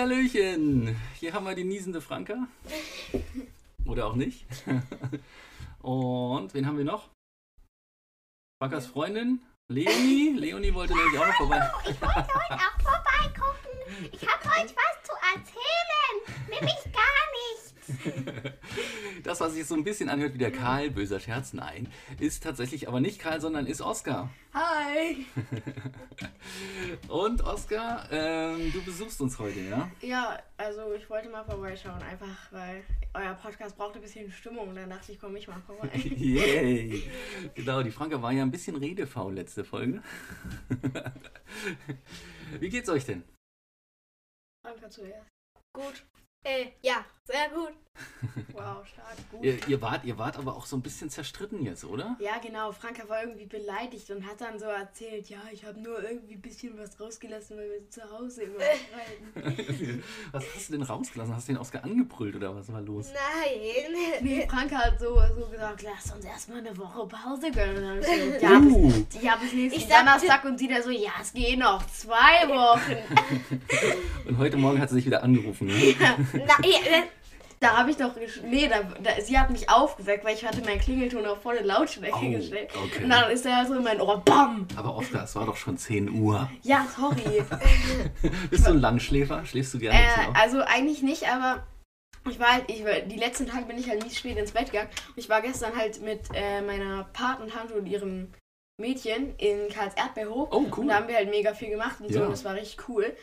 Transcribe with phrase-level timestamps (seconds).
[0.00, 0.96] Hallihallöchen.
[1.18, 2.48] Hier haben wir die niesende Franka.
[3.84, 4.46] Oder auch nicht.
[5.82, 7.10] Und wen haben wir noch?
[8.62, 10.32] Frankas Freundin, Leonie.
[10.38, 11.70] Leonie wollte nämlich auch noch vorbei.
[11.82, 14.10] Ich wollte heute auch vorbeigucken.
[14.12, 16.48] Ich habe heute was zu erzählen.
[16.48, 17.20] Nämlich gar.
[19.22, 22.88] Das, was sich so ein bisschen anhört wie der Karl, böser Scherz, nein, ist tatsächlich
[22.88, 24.30] aber nicht Karl, sondern ist Oskar.
[24.54, 25.26] Hi!
[27.08, 29.90] Und Oskar, ähm, du besuchst uns heute, ja?
[30.00, 34.76] Ja, also ich wollte mal vorbeischauen, einfach weil euer Podcast braucht ein bisschen Stimmung und
[34.76, 35.90] dann dachte ich, komme ich mal vorbei.
[35.94, 37.02] Yay!
[37.54, 40.02] Genau, die Franka war ja ein bisschen redefaul letzte Folge.
[42.58, 43.24] Wie geht's euch denn?
[44.62, 45.28] Danke zuerst.
[45.72, 46.04] Gut.
[46.42, 47.72] Äh, ja, sehr gut.
[48.52, 49.42] Wow, stark, gut.
[49.42, 52.16] Ihr, ihr, wart, ihr wart aber auch so ein bisschen zerstritten jetzt, oder?
[52.20, 52.72] Ja, genau.
[52.72, 56.40] Franka war irgendwie beleidigt und hat dann so erzählt, ja, ich habe nur irgendwie ein
[56.40, 60.02] bisschen was rausgelassen, weil wir zu Hause immer streiten.
[60.32, 61.34] Was hast du denn rausgelassen?
[61.34, 63.08] Hast du den Oskar angebrüllt oder was war los?
[63.12, 63.96] Nein.
[64.20, 67.76] Nee, Franka hat so, so gesagt, lass uns erstmal eine Woche Pause gönnen.
[67.76, 68.88] Und dann ich so, ja, Uh.
[68.88, 72.48] bis, ja, bis nächsten Ich Donnerstag und sie da so, ja, es gehen noch zwei
[72.48, 72.96] Wochen.
[74.28, 75.66] Und heute Morgen hat sie sich wieder angerufen.
[75.66, 75.94] Ne?
[76.34, 77.04] Nein.
[77.62, 80.62] Da habe ich doch, gesch- nee, da, da, sie hat mich aufgeweckt, weil ich hatte
[80.62, 82.70] meinen Klingelton auf volle Lautstärke Oh, gestellt.
[82.74, 83.04] okay.
[83.04, 84.66] Und dann ist er so in mein Ohr, BAM!
[84.76, 86.50] Aber Oskar, es war doch schon 10 Uhr.
[86.62, 87.42] Ja, sorry.
[88.50, 89.44] Bist du ein Langschläfer?
[89.44, 89.98] Schläfst du gerne?
[89.98, 91.66] Äh, also eigentlich nicht, aber
[92.30, 94.72] ich war halt, ich war, die letzten Tage bin ich halt mies spät ins Bett
[94.72, 94.88] gegangen.
[95.16, 98.32] Ich war gestern halt mit äh, meiner Patentante und ihrem
[98.80, 100.48] Mädchen in Karls Erdbeerhof.
[100.50, 100.78] Oh, cool.
[100.84, 102.24] Und da haben wir halt mega viel gemacht und so Ja.
[102.24, 103.14] und das war richtig cool.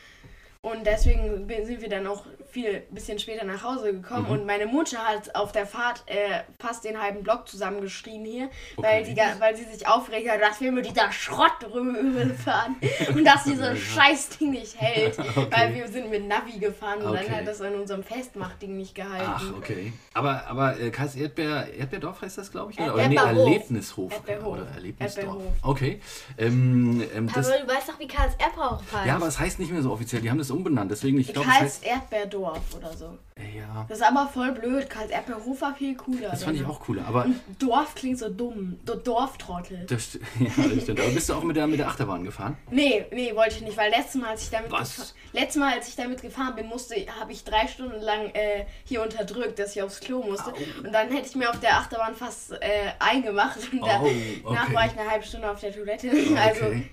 [0.72, 4.32] Und deswegen sind wir dann auch viel bisschen später nach Hause gekommen Mhm.
[4.32, 9.02] und meine Mutter hat auf der Fahrt äh, fast den halben Block zusammengeschrien hier, weil,
[9.02, 9.10] Okay.
[9.10, 12.76] die, ga- weil sie sich aufregt hat, dass wir mit dieser Schrott rüberfahren
[13.16, 15.48] und dass dieses Scheißding nicht hält, Okay.
[15.52, 17.26] weil wir sind mit Navi gefahren und Okay.
[17.28, 19.26] dann hat das an unserem Festmachtding nicht gehalten.
[19.28, 19.94] Ach, okay.
[20.14, 22.80] Aber, aber äh, Karls Erdbeer, Erdbeerdorf heißt das, glaube ich?
[22.80, 23.16] Oder, oder nee.
[23.16, 24.12] Erlebnishof.
[24.12, 24.54] Erdbeerhof.
[24.58, 25.26] Oder Erlebnisdorf.
[25.28, 25.54] Erdbeerhof.
[25.64, 26.02] Okay.
[26.38, 29.06] Ähm, ähm, das, Aber du weißt doch, wie Karls Erdbeerhof heißt.
[29.08, 30.22] ja, aber es heißt nicht mehr so offiziell.
[30.22, 30.92] Die haben das umbenannt.
[30.92, 31.86] Deswegen, ich glaube, Karls heißt.
[31.86, 33.18] Erdbeerdorf oder so.
[33.56, 34.90] Ja, Das ist aber voll blöd.
[34.90, 36.30] Karls Erdbeerhof war viel cooler.
[36.32, 37.06] das fand ich auch cooler.
[37.08, 37.28] Aber
[37.60, 38.80] Dorf klingt so dumm.
[38.84, 39.86] Do Dorftrottel.
[39.88, 41.00] das, ja, das stimmt.
[41.00, 42.58] Aber bist du auch mit der, mit der Achterbahn gefahren?
[42.72, 45.14] Nee, nee, wollte ich nicht, weil letztes Mal, als ich damit Was?
[45.34, 49.04] letztes Mal, als ich damit gefahren bin, musste, habe ich drei Stunden lang äh, hier
[49.04, 50.52] unterdrückt, dass ich aufs Klo musste.
[50.52, 50.56] Au.
[50.84, 52.58] Und dann hätte ich mir auf der Achterbahn fast äh,
[53.00, 54.10] eingemacht und da, Oh,
[54.46, 54.74] danach okay.
[54.76, 56.08] war ich eine halbe Stunde auf der Toilette.
[56.38, 56.90] Also Okay.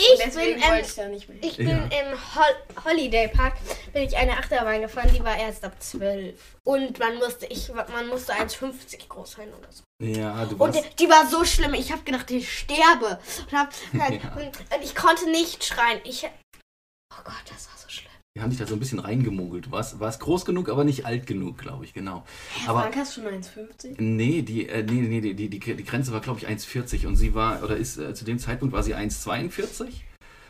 [0.00, 1.38] Ich bin, ähm, ich da nicht mehr.
[1.42, 1.84] ich bin Ja.
[2.00, 3.54] im Hol Holiday Park
[3.92, 6.40] bin ich eine Achterbahn gefahren, die war erst ab 12.
[6.64, 9.82] Und man musste, ich, man musste 1,50 groß sein oder so.
[10.02, 10.84] Ja, du Und warst.
[10.98, 13.18] die, die war so schlimm, ich habe gedacht, ich sterbe.
[13.50, 14.32] Und, hab, dann, Ja.
[14.36, 16.00] und, und ich konnte nicht schreien.
[16.04, 18.09] Ich, oh Gott, das war so schlimm.
[18.40, 19.70] Haben dich da so ein bisschen reingemogelt.
[19.70, 22.24] Warst, warst groß genug, aber nicht alt genug, glaube ich, genau.
[22.66, 24.00] Aber Frank hast schon 1,50?
[24.00, 27.34] nee, die, äh, nee, nee, die, die, die, Grenze war, glaube ich, 1,40 und sie
[27.34, 29.88] war, oder ist, äh, zu dem Zeitpunkt war sie 1,42.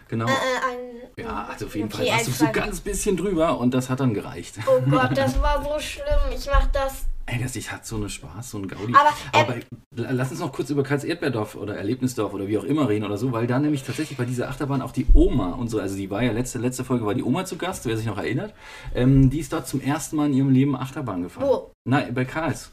[0.09, 0.27] Genau.
[0.27, 2.53] Äh, ein, Ja, also auf jeden okay, Fall warst du so 1,42.
[2.53, 4.57] ganz bisschen drüber und das hat dann gereicht.
[4.67, 6.35] Oh Gott, das war so schlimm.
[6.35, 7.07] Ich mach das.
[7.27, 8.93] Ey, das ich hat so eine Spaß, so ein Gaudi.
[9.33, 12.65] Aber, ähm, bei, lass uns noch kurz über Karls Erdbeerdorf oder Erlebnisdorf oder wie auch
[12.65, 15.83] immer reden oder so, weil da nämlich tatsächlich bei dieser Achterbahn auch die Oma, unsere,
[15.83, 18.19] also die war ja letzte, letzte Folge war die Oma zu Gast, wer sich noch
[18.19, 18.53] erinnert,
[18.95, 21.47] ähm, die ist dort zum ersten Mal in ihrem Leben Achterbahn gefahren.
[21.47, 21.73] Wo?
[21.89, 22.73] Nein, bei Karls.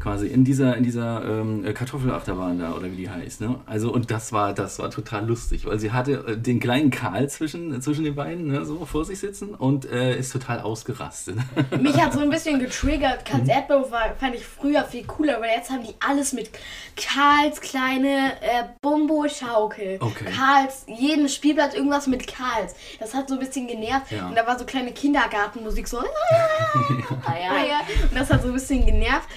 [0.00, 3.40] Quasi in dieser, in dieser ähm, Kartoffelachterbahn da oder wie die heißt.
[3.40, 3.56] Ne?
[3.66, 7.28] Also und das war, das war total lustig, weil sie hatte äh, den kleinen Karl
[7.28, 11.36] zwischen, zwischen den beiden ne, so vor sich sitzen und äh, ist total ausgerastet.
[11.80, 13.20] Mich hat so ein bisschen getriggert.
[13.20, 13.30] Mhm.
[13.30, 16.50] Karls Erdbeerhof war, fand ich früher viel cooler, weil jetzt haben die alles mit
[16.96, 19.98] Karls kleine äh, Bumbo-Schaukel.
[20.00, 20.24] Okay.
[20.24, 22.74] Karls, jeden Spielplatz irgendwas mit Karls.
[22.98, 24.10] Das hat so ein bisschen genervt.
[24.10, 24.28] Ja.
[24.28, 25.98] Und da war so kleine Kindergartenmusik so.
[27.26, 27.80] ja, ja, ja.
[28.10, 29.28] Und das hat so ein bisschen genervt.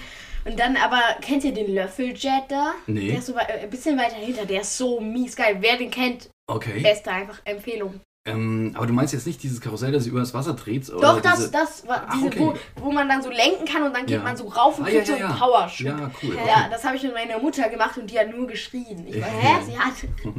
[0.46, 2.74] Und dann aber, kennt ihr den Löffeljet da?
[2.88, 3.10] Nee.
[3.10, 4.46] Der ist so äh, ein bisschen weiter hinter.
[4.46, 5.58] Der ist so mies geil.
[5.60, 6.82] Wer den kennt, Okay.
[6.82, 8.00] beste einfach Empfehlung.
[8.28, 10.90] Ähm, aber du meinst jetzt nicht dieses Karussell, das über das Wasser dreht?
[10.90, 11.52] Oder Doch, das, diese...
[11.52, 12.40] das war Ah, diese, okay.
[12.76, 14.24] wo, wo man dann so lenken kann und dann geht Ja.
[14.24, 15.46] man so rauf und Ah, kriegt ja, so ja, einen ja.
[15.46, 15.86] Powerschub.
[15.88, 16.32] Ja, cool.
[16.34, 16.48] Okay.
[16.48, 19.06] Ja, das habe ich mit meiner Mutter gemacht und die hat nur geschrien.
[19.08, 19.64] Ich war, hä?
[19.64, 19.94] Sie hat.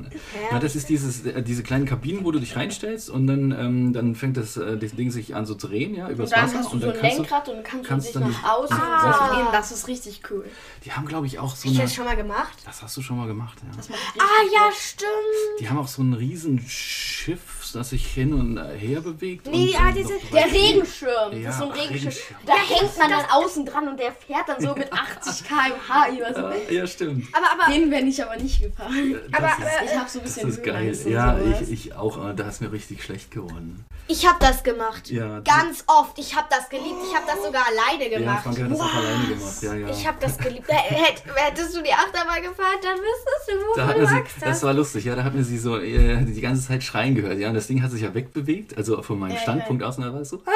[0.50, 3.93] Ja, das ist dieses, äh, diese kleinen Kabinen, wo du dich reinstellst und dann, ähm,
[3.93, 6.44] dann fängt das, äh, das Ding sich an so zu drehen, ja, übers Und dann
[6.47, 6.59] Wasser.
[6.59, 8.77] hast du und so dann ein kannst Lenkrad und kannst, kannst dich dann nach außen
[8.77, 9.06] Ah.
[9.06, 9.47] und so drehen.
[9.53, 10.44] Das ist richtig cool.
[10.85, 11.79] Die haben, glaube ich, auch so Hast du eine...
[11.82, 12.59] das schon mal gemacht?
[12.65, 13.77] Das hast du schon mal gemacht, ja.
[13.77, 15.61] Das Ah, ja, stimmt.
[15.61, 19.46] Die haben auch so einen riesen Schiff, das sich hin und her bewegt?
[19.46, 21.32] Nee, und, ja, ähm, diese- Der Regenschirm.
[21.32, 22.12] Ja, das ist so ein Regenschirm.
[22.12, 22.37] Regenschirm.
[22.46, 26.34] Da hängt man dann außen dran und der fährt dann so mit 80 km/h über
[26.34, 26.46] so.
[26.46, 27.26] Ah, ja, stimmt.
[27.32, 29.14] Aber, aber, Den bin ich aber nicht gefahren.
[29.31, 30.99] Das Aber- ist, aber- Ich habe so ein das bisschen ist geil.
[31.06, 32.19] Ja, ich, ich auch.
[32.34, 33.84] Da ist mir richtig schlecht geworden.
[34.08, 35.11] ich habe das gemacht.
[35.11, 36.19] Ja, Ganz oft.
[36.19, 36.96] Ich habe das geliebt.
[37.08, 38.43] Ich habe das sogar alleine Ja, gemacht.
[38.44, 39.62] Frank hat das auch alleine gemacht.
[39.62, 39.88] Ja, ja.
[39.90, 40.69] Ich habe das geliebt.
[40.69, 44.06] Äh, Hätt, hättest du die Achterbahn gefahren, dann wüsstest du, Da wovon hat du
[44.40, 47.14] sie, das war lustig, ja, da hat man sie so äh, die ganze Zeit schreien
[47.14, 49.99] gehört, ja, und das Ding hat sich ja wegbewegt, also von meinem Ja, Standpunkt aus,
[49.99, 50.37] und da war es so,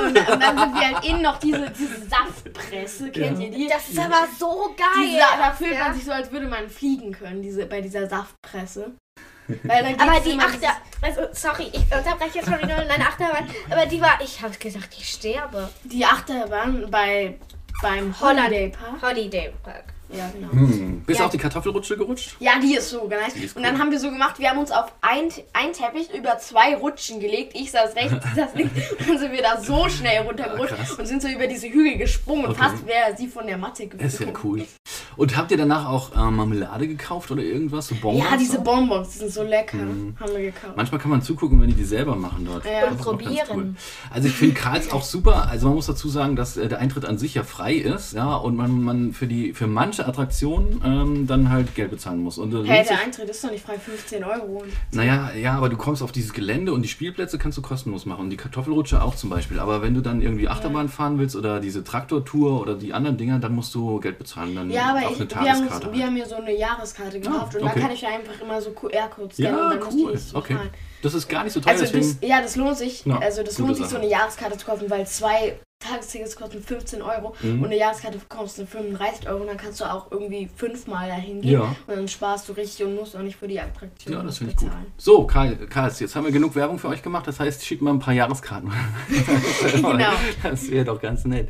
[0.00, 3.44] Und, dann sind wir halt innen noch diese, diese Saftpresse, kennt Ja.
[3.44, 3.68] ihr die?
[3.68, 4.86] Das ist aber so geil.
[5.04, 5.84] Diese, da fühlt Ja.
[5.84, 8.92] man sich so, als würde man fliegen können, diese, bei dieser Saftpresse.
[9.64, 10.68] Weil dann Aber die immer Achter...
[11.02, 13.46] Also, sorry, ich unterbreche jetzt schon wieder deine Achterbahn.
[13.68, 14.18] Aber die war...
[14.22, 15.68] Ich habe gesagt, ich sterbe.
[15.84, 17.38] Die Achterbahn bei,
[17.82, 18.18] beim.
[18.20, 19.02] Holiday Park.
[19.02, 19.92] Holiday Park.
[20.12, 20.50] Ja, genau.
[20.52, 21.26] hm, bist du Ja.
[21.26, 22.36] auf die Kartoffelrutsche gerutscht?
[22.40, 23.36] Ja, die ist so nice.
[23.36, 23.80] Ist Und dann cool.
[23.80, 27.52] haben wir so gemacht, wir haben uns auf ein, ein Teppich über zwei Rutschen gelegt.
[27.54, 28.72] Ich saß rechts, sie saß links.
[28.98, 30.92] Und dann sind wir da so schnell runtergerutscht Ah, krass.
[30.98, 32.44] und sind so über diese Hügel gesprungen.
[32.46, 32.60] Und Okay.
[32.62, 34.06] fast wäre sie von der Matte geflogen.
[34.06, 34.64] Ist ja cool.
[35.16, 37.88] Und habt ihr danach auch äh, Marmelade gekauft oder irgendwas?
[37.88, 38.24] So Bonbons?
[38.30, 38.64] Ja, diese auch?
[38.64, 39.76] Bonbons, die sind so lecker.
[39.76, 40.16] Mhm.
[40.18, 40.76] Haben wir gekauft.
[40.76, 42.64] Manchmal kann man zugucken, wenn die die selber machen dort.
[42.64, 42.72] Ja.
[42.80, 43.76] Das auch ganz probieren.
[44.10, 45.48] Also ich finde Karls auch super.
[45.48, 48.34] Also man muss dazu sagen, dass äh, der Eintritt an sich ja frei ist, ja,
[48.34, 52.38] und man, man für die für manche Attraktionen ähm, dann halt Geld bezahlen muss.
[52.38, 54.64] Und, Hey, der Eintritt ist doch nicht frei, 15 Euro.
[54.92, 58.24] naja, ja, aber du kommst auf dieses Gelände und die Spielplätze kannst du kostenlos machen.
[58.24, 59.58] Und die Kartoffelrutsche auch zum Beispiel.
[59.58, 63.38] Aber wenn du dann irgendwie Achterbahn fahren willst oder diese Traktortour oder die anderen Dinger,
[63.38, 64.54] dann musst du Geld bezahlen.
[64.54, 65.92] Dann Ja, aber ich, eine wir, haben Tageskarte.
[65.92, 67.72] wir haben mir so eine Jahreskarte gekauft und okay.
[67.74, 70.12] da kann ich einfach immer so QR-Codes scannen ja, und dann cool.
[70.12, 70.56] muss ich Okay.
[71.02, 73.04] Das ist gar nicht so teuer, Also das, ja, das lohnt sich.
[73.06, 74.02] Ja, also das lohnt sich, so Sache.
[74.02, 77.60] eine Jahreskarte zu kaufen, weil zwei Tagestickets kosten 15 Euro Mhm.
[77.62, 81.52] und eine Jahreskarte kostet 35 Euro und dann kannst du auch irgendwie fünfmal dahin gehen
[81.52, 81.74] Ja.
[81.86, 84.52] und dann sparst du richtig und musst auch nicht für die Attraktion Ja, das finde
[84.52, 84.68] ich gut.
[84.68, 84.86] bezahlen.
[84.98, 87.26] So, Karl, Karl, jetzt haben wir genug Werbung für euch gemacht.
[87.26, 88.70] Das heißt, schickt mal ein paar Jahreskarten.
[89.72, 90.12] Genau.
[90.42, 91.48] Das wäre doch ganz nett.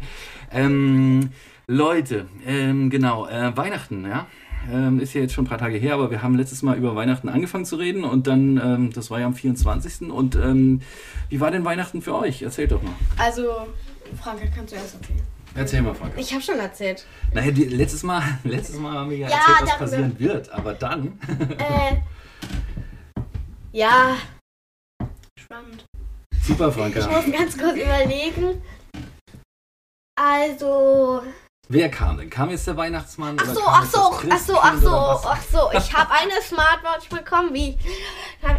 [0.52, 1.30] Ähm,
[1.66, 4.26] Leute, ähm, genau, äh, Weihnachten, ja.
[4.70, 6.94] Ähm, ist ja jetzt schon ein paar Tage her, aber wir haben letztes Mal über
[6.94, 10.10] Weihnachten angefangen zu reden und dann, ähm, das war ja am 24.
[10.10, 10.82] Und ähm,
[11.30, 12.42] wie war denn Weihnachten für euch?
[12.42, 12.92] Erzählt doch mal.
[13.16, 13.44] Also,
[14.16, 15.22] Franka, kannst du erst erzählen?
[15.54, 16.14] Erzähl mal, Frank.
[16.16, 17.04] Ich habe schon erzählt.
[17.32, 20.74] Naja, die, letztes, Mal, letztes Mal haben wir ja, Ja, erzählt, was passieren wird, aber
[20.74, 21.18] dann.
[21.58, 21.96] Äh...
[23.72, 24.16] Ja,
[25.50, 25.84] Spannend.
[26.46, 27.08] Super, ich Franka.
[27.08, 28.62] muss ganz kurz überlegen.
[30.16, 31.22] Also...
[31.68, 32.30] Wer kam denn?
[32.30, 33.36] Kam jetzt der Weihnachtsmann?
[33.40, 33.98] Ach so, ach so,
[34.30, 35.70] ach so, ach so, ach so.
[35.72, 37.78] Ich habe eine Smartwatch bekommen, wie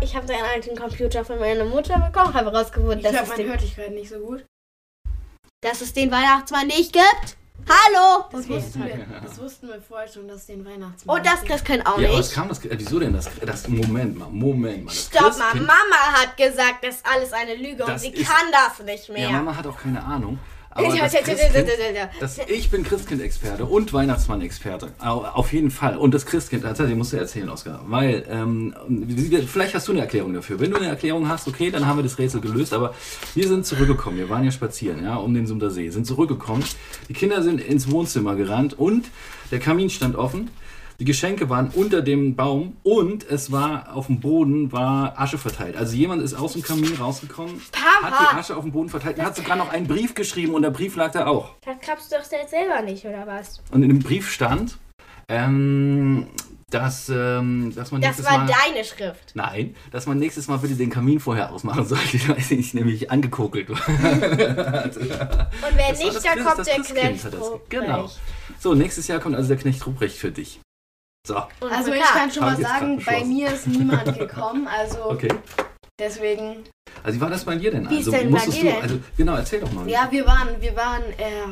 [0.01, 3.37] ich habe den alten Computer von meiner Mutter bekommen, habe rausgefunden, Ich dass, glaube, es
[3.37, 4.45] man hört dich gerade nicht so gut.
[5.61, 7.37] Dass es den Weihnachtsmann nicht gibt.
[7.69, 8.25] Hallo!
[8.31, 8.49] Das, Okay.
[8.55, 11.51] wussten wir, das wussten wir vorher schon, dass es den Weihnachtsmann Und das gibt.
[11.51, 12.35] Christkind auch Ja, aber es nicht.
[12.35, 12.65] kam das.
[12.65, 13.29] Äh, wieso denn das?
[13.45, 14.91] das Moment mal, Moment mal.
[14.91, 18.83] Stopp mal, Mama hat gesagt, das ist alles eine Lüge und sie ist- kann das
[18.83, 19.29] nicht mehr.
[19.29, 20.39] Ja, Mama hat auch keine Ahnung.
[20.73, 24.87] Aber Ja, das ja, Christkind, ja, das, ich bin Christkind-Experte und Weihnachtsmann-Experte.
[24.99, 25.97] Au- Auf jeden Fall.
[25.97, 27.83] Und das Christkind, das musst du erzählen, Oskar.
[27.87, 28.73] Weil, ähm,
[29.47, 30.59] vielleicht hast du eine Erklärung dafür.
[30.61, 32.73] Wenn du eine Erklärung hast, okay, dann haben wir das Rätsel gelöst.
[32.73, 32.93] Aber
[33.35, 34.17] wir sind zurückgekommen.
[34.17, 35.89] Wir waren ja spazieren, ja, um den Sumder See.
[35.89, 36.63] Sind zurückgekommen.
[37.09, 39.05] Die Kinder sind ins Wohnzimmer gerannt und
[39.51, 40.49] der Kamin stand offen.
[41.01, 45.75] Die Geschenke waren unter dem Baum und es war auf dem Boden war Asche verteilt.
[45.75, 48.11] Also jemand ist aus dem Kamin rausgekommen, Papa!
[48.19, 50.61] hat die Asche auf dem Boden verteilt und hat sogar noch einen Brief geschrieben und
[50.61, 51.55] der Brief lag da auch.
[51.65, 53.63] Das du doch jetzt selber nicht, oder was?
[53.71, 54.77] Und in dem Brief stand,
[55.27, 56.27] ähm,
[56.69, 58.53] dass, ähm, dass man Das nächstes war Mal...
[58.69, 59.31] deine Schrift.
[59.33, 63.71] Nein, dass man nächstes Mal bitte den Kamin vorher ausmachen sollte, weil ich nämlich angekokelt
[63.71, 63.77] war.
[63.87, 63.97] Und
[64.37, 67.69] wer Das nicht, das da kommt das der Christkind Knecht das- Ruprecht.
[67.71, 68.07] Genau.
[68.59, 70.59] So, nächstes Jahr kommt also der Knecht Ruprecht für dich.
[71.27, 75.29] So, Und Also ich kann schon mal sagen, bei mir ist niemand gekommen, also okay.
[75.99, 76.63] deswegen.
[77.03, 77.87] Also wie war das bei dir denn?
[77.89, 78.81] Wie ist also, denn bei musstest dir du, denn?
[78.81, 79.87] also genau, erzähl doch mal.
[79.87, 81.45] Ja, wir waren, wir waren, äh,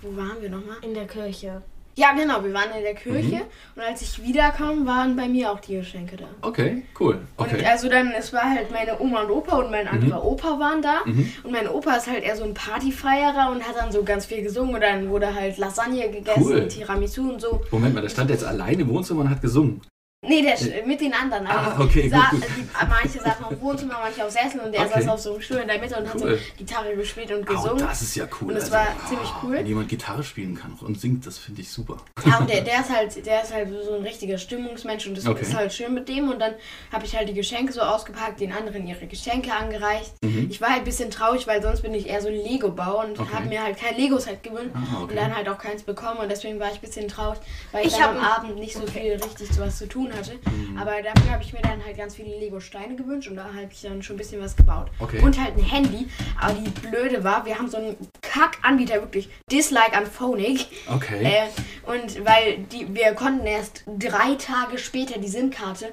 [0.00, 0.78] wo waren wir nochmal?
[0.80, 1.62] In der Kirche.
[2.00, 3.76] Ja, genau, wir waren in der Kirche Mhm.
[3.76, 6.24] und als ich wiederkam, waren bei mir auch die Geschenke da.
[6.40, 7.18] Okay, cool.
[7.36, 7.62] Und Okay.
[7.66, 11.00] also dann, es war halt meine Oma und Opa und mein anderer Opa waren da.
[11.04, 11.30] Mhm.
[11.44, 14.42] Und mein Opa ist halt eher so ein Partyfeierer und hat dann so ganz viel
[14.42, 16.68] gesungen und dann wurde halt Lasagne gegessen, Cool.
[16.68, 17.60] Tiramisu und so.
[17.70, 19.82] Moment mal, der stand jetzt alleine im Wohnzimmer und hat gesungen.
[20.22, 21.46] Nee, der sch- mit den anderen.
[21.46, 22.42] Ah, Also okay, gut, gut.
[22.44, 25.00] Die, manche saßen auf dem Wohnzimmer, manche auf Sesseln und der Okay.
[25.00, 26.36] saß auf so einem Stuhl in der Mitte und hat Cool.
[26.36, 27.78] so Gitarre gespielt und Oh, gesungen.
[27.78, 28.50] das ist ja cool.
[28.52, 29.54] Und es war ziemlich cool.
[29.54, 31.96] Wenn jemand Gitarre spielen kann und singt, das finde ich super.
[32.26, 35.26] Ja, und der, der ist halt, der ist halt so ein richtiger Stimmungsmensch und das
[35.26, 35.40] Okay.
[35.40, 36.28] ist halt schön mit dem.
[36.30, 36.52] Und dann
[36.92, 40.12] habe ich halt die Geschenke so ausgepackt, den anderen ihre Geschenke angereicht.
[40.22, 40.48] Mhm.
[40.50, 43.18] Ich war halt ein bisschen traurig, weil sonst bin ich eher so ein Lego-Bauer und
[43.18, 43.30] Okay.
[43.32, 45.12] habe mir halt kein Lego-Set gewünscht Ah, okay.
[45.12, 47.38] und dann halt auch keins bekommen und deswegen war ich ein bisschen traurig,
[47.72, 50.18] weil ich, Ich dann am Abend nicht so viel richtig zu was zu tun tun
[50.18, 50.38] hatte.
[50.50, 50.78] Mhm.
[50.78, 53.82] Aber dafür habe ich mir dann halt ganz viele Lego-Steine gewünscht und da habe ich
[53.82, 54.88] dann schon ein bisschen was gebaut.
[54.98, 55.20] Okay.
[55.20, 56.08] Und halt ein Handy.
[56.40, 59.28] Aber die blöde war, wir haben so einen Kack-Anbieter, wirklich.
[59.50, 60.66] Dislike an Phonic.
[60.88, 61.24] Okay.
[61.24, 65.92] Äh, und weil die, wir konnten erst drei Tage später die SIM-Karte,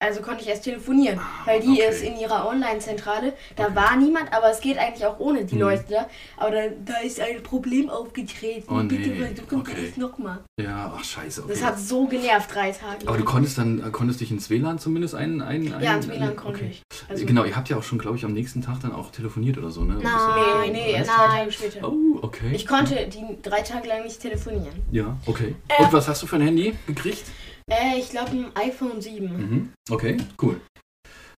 [0.00, 1.88] also konnte ich erst telefonieren, weil die okay.
[1.88, 3.32] ist in ihrer Online-Zentrale.
[3.56, 3.74] Da Okay.
[3.76, 5.60] war niemand, aber es geht eigentlich auch ohne die Mhm.
[5.62, 6.08] Leute da.
[6.36, 8.66] Aber da, da ist ein Problem aufgetreten.
[8.68, 9.24] Oh, Bitte nee.
[9.26, 9.88] versuchen Okay.
[9.90, 10.40] es nochmal.
[10.60, 11.44] ja, ach scheiße.
[11.44, 11.52] Okay.
[11.52, 13.06] Das hat so genervt, drei Tage.
[13.08, 16.08] aber du konntest dann, äh, konntest dich ins WLAN zumindest ein, ein, ein ja, ins
[16.08, 16.68] WLAN konnte okay.
[16.72, 16.82] ich.
[17.08, 19.56] Also, genau, ihr habt ja auch schon, glaube ich, am nächsten Tag dann auch telefoniert
[19.56, 19.94] oder so, ne?
[19.94, 21.38] Nee, nee, erst drei Nein.
[21.38, 21.88] Tage später.
[21.88, 22.50] Oh, okay.
[22.52, 24.74] Ich konnte die drei Tage lang nicht telefonieren.
[24.90, 25.54] ja, okay.
[25.68, 25.82] Äh.
[25.82, 27.22] Und was hast du für ein Handy gekriegt?
[27.70, 29.26] Äh, ich glaube ein iPhone 7.
[29.26, 29.72] Mhm.
[29.90, 30.60] Okay, cool.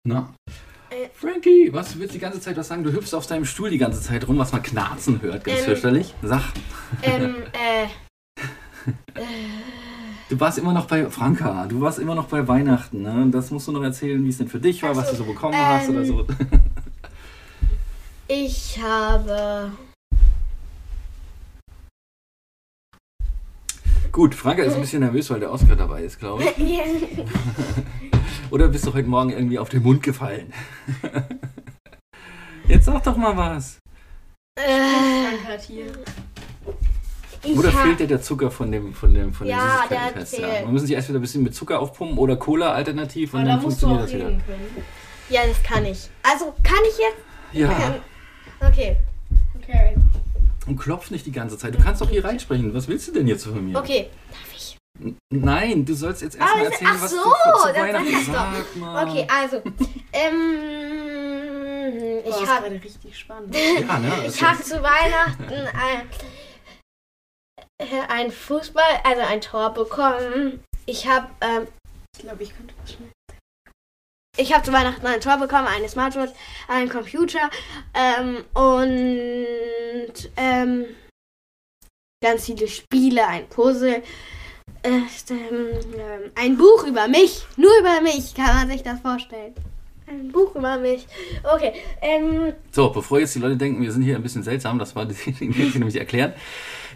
[0.03, 0.33] Na.
[0.89, 1.09] Äh.
[1.13, 2.83] Frankie, was du willst die ganze Zeit was sagen?
[2.83, 5.65] Du hüpfst auf deinem Stuhl die ganze Zeit rum, was man knarzen hört, ganz Ähm.
[5.65, 6.13] fürchterlich.
[6.21, 6.41] Sag,
[7.03, 7.83] Ähm, äh.
[9.19, 9.25] äh,
[10.29, 13.27] du warst immer noch bei Franka, du warst immer noch bei Weihnachten, ne?
[13.31, 15.23] Das musst du noch erzählen, wie es denn für dich war, Ach was du so
[15.25, 16.05] bekommen hast oder ähm.
[16.05, 16.27] so.
[18.27, 19.71] ich habe.
[24.15, 26.53] Gut, Franka ist ein bisschen nervös, weil der Oscar dabei ist, glaube ich.
[28.49, 30.53] Oder bist du heute Morgen irgendwie auf den Mund gefallen?
[32.69, 33.77] Jetzt sag doch mal was.
[34.57, 35.87] äh, Frank hat hier.
[37.43, 40.37] ich Oder fehlt dir der Zucker von dem, von dem, von dem Ja, Süßigkeiten-Test?
[40.37, 40.47] der Ja.
[40.53, 40.63] fehlt.
[40.63, 43.49] Man müssen sich erst wieder ein bisschen mit Zucker aufpumpen oder Cola alternativ und Aber
[43.49, 44.55] dann da musst du auch funktioniert das wieder.
[44.55, 44.85] können.
[45.27, 46.09] Ja, das kann ich.
[46.23, 47.17] Also, kann ich jetzt?
[47.51, 47.95] Ja.
[48.65, 48.95] Okay,
[49.61, 49.93] Okay.
[50.67, 51.75] Und klopf nicht die ganze Zeit.
[51.75, 52.73] Du kannst doch hier reinsprechen.
[52.73, 53.77] Was willst du denn jetzt von mir?
[53.77, 54.09] okay.
[54.31, 54.77] Darf ich?
[54.99, 59.07] N- Nein, du sollst jetzt erstmal erzählen, ach was so, du zu dann Weihnachten mal.
[59.07, 59.61] Okay, also.
[60.13, 63.55] Ähm, Boah, ich ist habe gerade richtig spannend.
[63.87, 64.25] Ja, ne?
[64.27, 66.09] ich hab ist- zu Weihnachten ein,
[67.79, 70.63] äh, ein Fußball, also ein Tor bekommen.
[70.85, 71.67] Ich habe ähm,
[72.17, 73.09] Ich glaube, ich könnte das schnell.
[74.37, 76.33] Ich habe zu Weihnachten ein Tor bekommen, eine Smartwatch,
[76.67, 77.49] einen Computer
[77.93, 80.85] ähm, und ähm,
[82.21, 84.01] ganz viele Spiele, ein Puzzle,
[84.83, 87.45] äh, ähm, ähm, ein Buch über mich.
[87.57, 89.53] Nur über mich kann man sich das vorstellen.
[90.07, 91.07] Ein Buch über mich.
[91.43, 91.73] Okay.
[92.01, 95.05] Ähm, So, bevor jetzt die Leute denken, wir sind hier ein bisschen seltsam, das war
[95.05, 96.33] die, die nämlich erklären.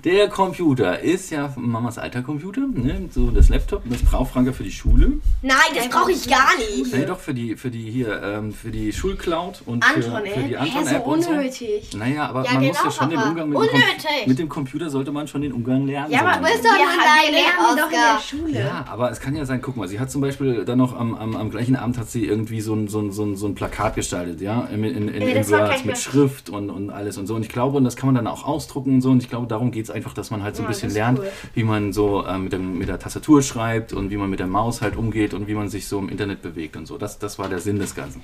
[0.04, 3.10] Der Computer ist ja Mamas alter Computer, ne?
[3.12, 5.14] so das Laptop, das braucht Franka für die Schule.
[5.42, 6.94] nein, das brauche ich gar nicht.
[6.94, 10.34] Nee, doch für die, für die hier, ähm, für die Schulcloud und Anton, für, ey.
[10.34, 11.30] für die so Anton-App und so.
[11.32, 11.90] unnötig.
[11.98, 13.20] Naja, aber Ja, man muss genau, ja schon den.
[13.20, 13.80] Umgang mit dem, Com
[14.28, 16.12] mit dem Computer sollte man schon den Umgang lernen.
[16.12, 16.40] Ja, aber so.
[16.40, 18.22] du bist doch leise, wir lernen doch in der Oscar.
[18.22, 18.60] Schule.
[18.60, 21.14] Ja, aber es kann ja sein, guck mal, sie hat zum Beispiel dann noch am,
[21.16, 23.56] am, am gleichen Abend hat sie irgendwie so ein, so ein, so ein, so ein
[23.56, 25.98] Plakat gestaltet, ja, in, in, in, Nee, in das war Word mit.
[25.98, 27.36] Schrift und, und alles und so.
[27.36, 29.10] Und ich glaube, und das kann man dann auch ausdrucken und so.
[29.10, 30.96] Und ich glaube, darum geht es einfach, dass man halt so ein Ja, bisschen ist
[30.96, 31.32] lernt, cool.
[31.54, 34.48] wie man so ähm, mit, dem, mit der Tastatur schreibt und wie man mit der
[34.48, 36.98] Maus halt umgeht und wie man sich so im Internet bewegt und so.
[36.98, 38.22] Das, das war der Sinn des Ganzen.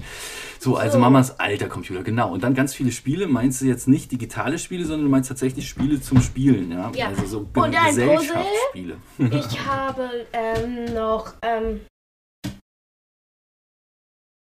[0.60, 1.00] So, also So.
[1.00, 2.31] Mamas alter Computer, genau.
[2.31, 3.27] Und dann ganz viele Spiele.
[3.27, 6.91] Meinst du jetzt nicht digitale Spiele, sondern du meinst tatsächlich Spiele zum Spielen, ja?
[6.95, 7.07] Ja.
[7.07, 8.07] Also so Und ein Puzzle?
[8.10, 8.98] Gesellschaftsspiele.
[9.45, 11.81] Ich habe ähm, noch, ähm,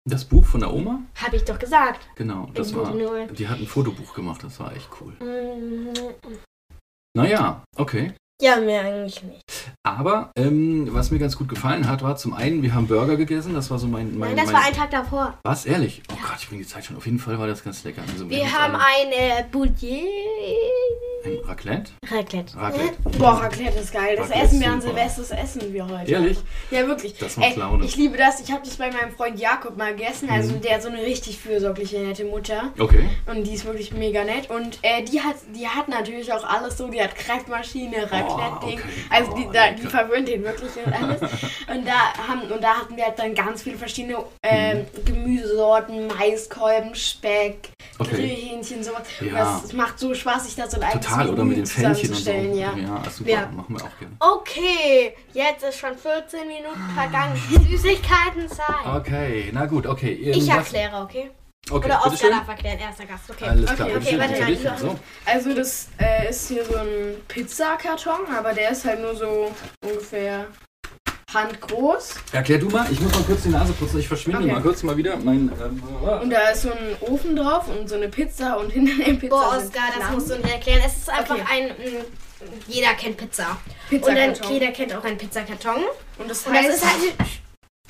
[0.08, 1.00] Das Buch von der Oma?
[1.16, 2.08] habe ich doch gesagt.
[2.16, 2.94] Genau, das war.
[3.32, 5.14] Die hat ein Fotobuch gemacht, das war echt cool.
[7.16, 8.12] Naja, okay.
[8.42, 9.42] Ja, mir eigentlich nicht.
[9.84, 13.54] Aber ähm, was mir ganz gut gefallen hat, war zum einen, wir haben Burger gegessen,
[13.54, 14.18] das war so mein.
[14.18, 15.38] mein Nein, das mein, war ein Tag davor.
[15.44, 15.66] Was?
[15.66, 16.02] Ehrlich?
[16.12, 16.98] Oh Gott, ich bringe die Zeit schon.
[16.98, 18.02] Auf jeden Fall war das ganz lecker.
[18.12, 20.06] Also, Wir haben ein äh, Bouillet.
[21.26, 21.92] ein Raclette?
[22.12, 22.58] Raclette.
[22.58, 22.96] Raclette.
[23.18, 24.16] Boah, Raclette ist geil.
[24.18, 24.82] Das Raclette essen wir an.
[24.82, 26.12] Silvester, das essen wir heute.
[26.12, 26.38] Ehrlich?
[26.72, 27.18] Ja, wirklich.
[27.18, 27.86] Das macht Ey, Laune.
[27.86, 28.42] Ich liebe das.
[28.42, 30.30] Ich habe das bei meinem Freund Jakob mal gegessen.
[30.30, 30.62] Also Mhm.
[30.62, 32.74] der hat so eine richtig fürsorgliche, nette Mutter.
[32.78, 33.10] Okay.
[33.28, 34.50] Und die ist wirklich mega nett.
[34.50, 36.90] Und äh, die hat die hat natürlich auch alles so.
[36.90, 38.80] Die hat Kreppmaschine, Raclette-Ding.
[38.80, 38.90] okay.
[39.10, 41.22] Also die, da, die verwöhnt den wirklich und alles.
[41.68, 46.96] und, da haben, und da hatten wir halt dann ganz viele verschiedene ähm, Gemüsesorten, Maiskolben,
[46.96, 48.16] Speck, Okay.
[48.16, 49.04] Grillhähnchen, sowas.
[49.22, 49.34] Ja.
[49.38, 52.10] das, es macht so Spaß, sich das so ein eigenes Total, oder mit den Fännchen
[52.10, 52.32] und so.
[52.32, 52.74] Ja.
[52.76, 53.30] ja super.
[53.30, 53.48] Ja.
[53.48, 54.16] Machen wir auch gerne.
[54.20, 57.36] Okay, jetzt ist schon 14 Minuten vergangen.
[57.70, 58.96] Süßigkeitenzeit.
[58.96, 60.12] Okay, na gut, okay.
[60.12, 61.32] Ich Irgendwas- erkläre, okay?
[61.72, 63.46] Okay, Oder Oscar darf erklären, erster Gast, okay.
[63.50, 65.00] Alles Okay, klar, okay, bitteschön, warte, für nein, So.
[65.26, 69.52] Also das äh, ist hier so ein Pizzakarton, aber der ist halt nur so
[69.84, 70.46] ungefähr
[71.34, 72.14] handgroß.
[72.32, 74.00] Erklär du mal, ich muss mal kurz die Nase putzen.
[74.00, 74.52] Ich verschwinde Okay.
[74.52, 75.18] mal kurz mal wieder.
[75.18, 75.82] Mein, ähm,
[76.22, 79.36] Und da ist so ein Ofen drauf und so eine Pizza und hinter dem Pizza
[79.36, 80.82] Boah, Oscar, das musst du nicht erklären.
[80.86, 81.46] Es ist einfach Okay.
[81.52, 81.68] ein.
[81.70, 82.06] mm,
[82.68, 83.58] Jeder kennt Pizza.
[83.90, 84.54] Und dann Pizzakarton.
[84.54, 85.84] jeder kennt auch einen Pizzakarton.
[86.20, 87.14] Und das Und das heißt, ist halt.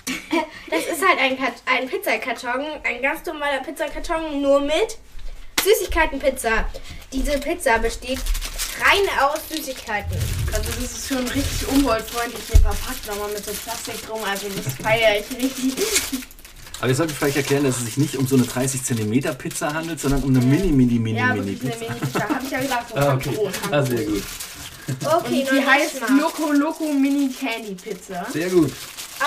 [0.70, 4.98] Das ist halt ein, Kat- ein Pizzakarton, ein ganz normaler Pizzakarton, nur mit
[5.64, 6.66] Süßigkeitenpizza.
[7.14, 8.20] Diese Pizza besteht
[8.82, 10.18] rein aus Süßigkeiten.
[10.52, 14.20] Also das ist schon richtig umweltfreundlich hier verpackt, nochmal mit so Plastik drum.
[14.24, 15.74] Also das feiere ich richtig.
[16.80, 19.74] Aber wir sollten vielleicht erklären, dass es sich nicht um so eine 30 cm Pizza
[19.74, 21.94] handelt, sondern um eine mini, mini, mini, Ja, mini wirklich eine Pizza.
[21.94, 22.30] Mini-Pizza.
[22.36, 22.90] Habe ich ja gesagt.
[22.90, 23.34] So Ah, okay.
[23.36, 24.24] groß, Ah, sehr gut.
[25.04, 26.02] Okay, Und die heißt.
[26.20, 28.26] Loco Loco Mini Candy Pizza.
[28.32, 28.72] Sehr gut.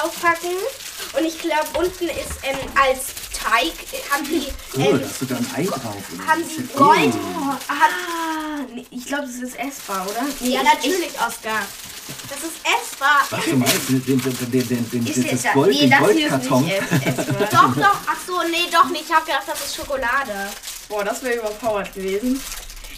[0.05, 0.51] Aufpacken.
[1.19, 5.19] Und ich glaube, unten ist ähm, als Teig, äh, haben die, Oh, ähm, da ist
[5.21, 5.83] sogar ein Ei drauf.
[6.27, 7.15] haben Das sie Gold.
[7.69, 7.91] Hat,
[8.61, 10.23] Ah, nee, ich glaube, das ist essbar, oder?
[10.41, 11.61] Nee, ja, ich- natürlich, Oscar.
[12.31, 13.21] Das ist essbar.
[13.31, 13.89] Was du meinst?
[13.89, 16.65] Den, den, den, den, den, ist das Gold, nee, den das hier ist Goldkarton.
[16.65, 17.49] nicht ess- essbar.
[17.51, 17.97] Doch, doch.
[18.07, 19.05] Ach so, nee, doch nicht.
[19.09, 20.49] Ich habe gedacht, das ist Schokolade.
[20.89, 22.41] Boah, das wäre überpowered gewesen.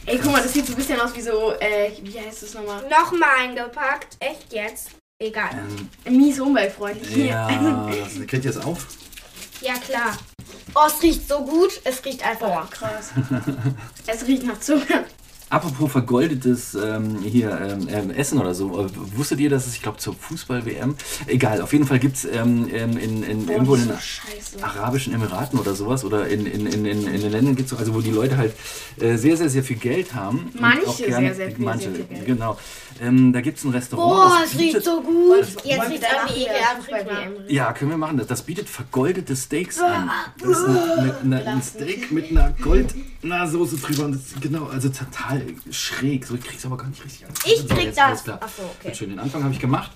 [0.07, 2.55] Ey, guck mal, das sieht so ein bisschen aus wie so, äh, wie heißt das
[2.55, 2.83] nochmal?
[2.89, 4.17] Nochmal eingepackt.
[4.21, 4.89] Echt jetzt?
[5.23, 5.51] Egal.
[6.07, 7.15] Ähm, Mies umweltfreundlich.
[7.27, 7.47] ja,
[7.91, 8.79] das, kennt ihr das auch?
[9.61, 10.17] Ja, klar.
[10.75, 11.79] Oh, es riecht so gut.
[11.85, 12.49] Es riecht einfach.
[12.49, 13.11] Boah, krass.
[14.07, 15.05] es riecht nach Zucker.
[15.51, 18.87] Apropos vergoldetes ähm, hier ähm, ähm, Essen oder so.
[18.87, 20.95] Äh, wusstet ihr, dass es, ich glaube, zur Fußball-WM,
[21.27, 24.65] egal, auf jeden Fall gibt es ähm, ähm, in, in, Boah, irgendwo in den so.
[24.65, 27.93] Arabischen Emiraten oder sowas oder in, in, in, in, in den Ländern gibt es, also
[27.95, 28.55] wo die Leute halt
[29.01, 30.53] äh, sehr, sehr, sehr viel Geld haben.
[30.59, 32.27] Manche auch sehr, sehr viel, manche, sehr viel Geld.
[32.27, 32.57] Genau.
[33.03, 34.09] Ähm, da gibt es ein Restaurant.
[34.11, 35.39] Boah, das es riecht bietet- so gut.
[35.65, 37.07] Jetzt Wollen riecht es mal.
[37.07, 37.45] WM reden?
[37.49, 38.19] Ja, können wir machen.
[38.19, 40.11] Das, das bietet vergoldete Steaks an.
[40.39, 40.81] Das ist eine,
[41.23, 44.05] eine, eine, ein Steak mit einer Gold-Soße drüber.
[44.05, 45.40] Und das genau, also total
[45.71, 46.27] schräg.
[46.27, 47.33] So, ich krieg's aber gar nicht richtig an.
[47.45, 48.25] Ich So, krieg das.
[48.25, 48.39] klar.
[48.43, 48.95] Ach so, okay.
[48.95, 49.11] Schön.
[49.11, 49.91] Den Anfang habe ich gemacht.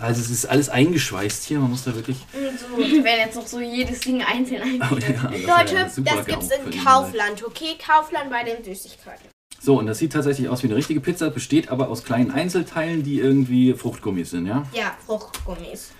[0.00, 1.58] Also es ist alles eingeschweißt hier.
[1.58, 2.16] Man muss da wirklich...
[2.32, 5.00] So, wir werden jetzt noch so jedes Ding einzeln Oh, ein.
[5.00, 7.76] ja, das Leute, super das gibt's in Kaufland, okay?
[7.84, 9.26] Kaufland bei den Süßigkeiten.
[9.62, 13.02] So, und das sieht tatsächlich aus wie eine richtige Pizza, besteht aber aus kleinen Einzelteilen,
[13.02, 14.64] die irgendwie Fruchtgummis sind, ja?
[14.72, 15.90] Ja, Fruchtgummis.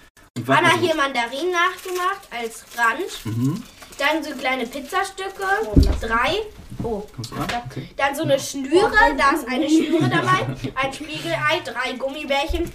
[0.47, 3.27] Anna hier Mandarinen nachgemacht als Rand.
[3.37, 3.63] Mhm.
[3.99, 5.45] Dann so kleine Pizzastücke.
[6.01, 6.37] Drei.
[6.83, 7.03] Oh.
[7.67, 7.89] Okay.
[7.97, 12.71] Dann so eine Schnüre, da ist eine Schnüre dabei, ein Spiegelei, drei Gummibärchen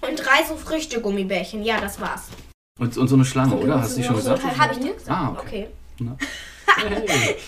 [0.00, 1.62] und drei so Früchte-Gummibärchen.
[1.62, 2.28] Ja, das war's.
[2.78, 3.80] Und, und so eine Schlange, oder?
[3.80, 4.42] Hast du die schon gesagt?
[4.58, 5.10] Habe ich dir gesagt?
[5.10, 5.68] Ah, okay.
[6.00, 7.36] okay.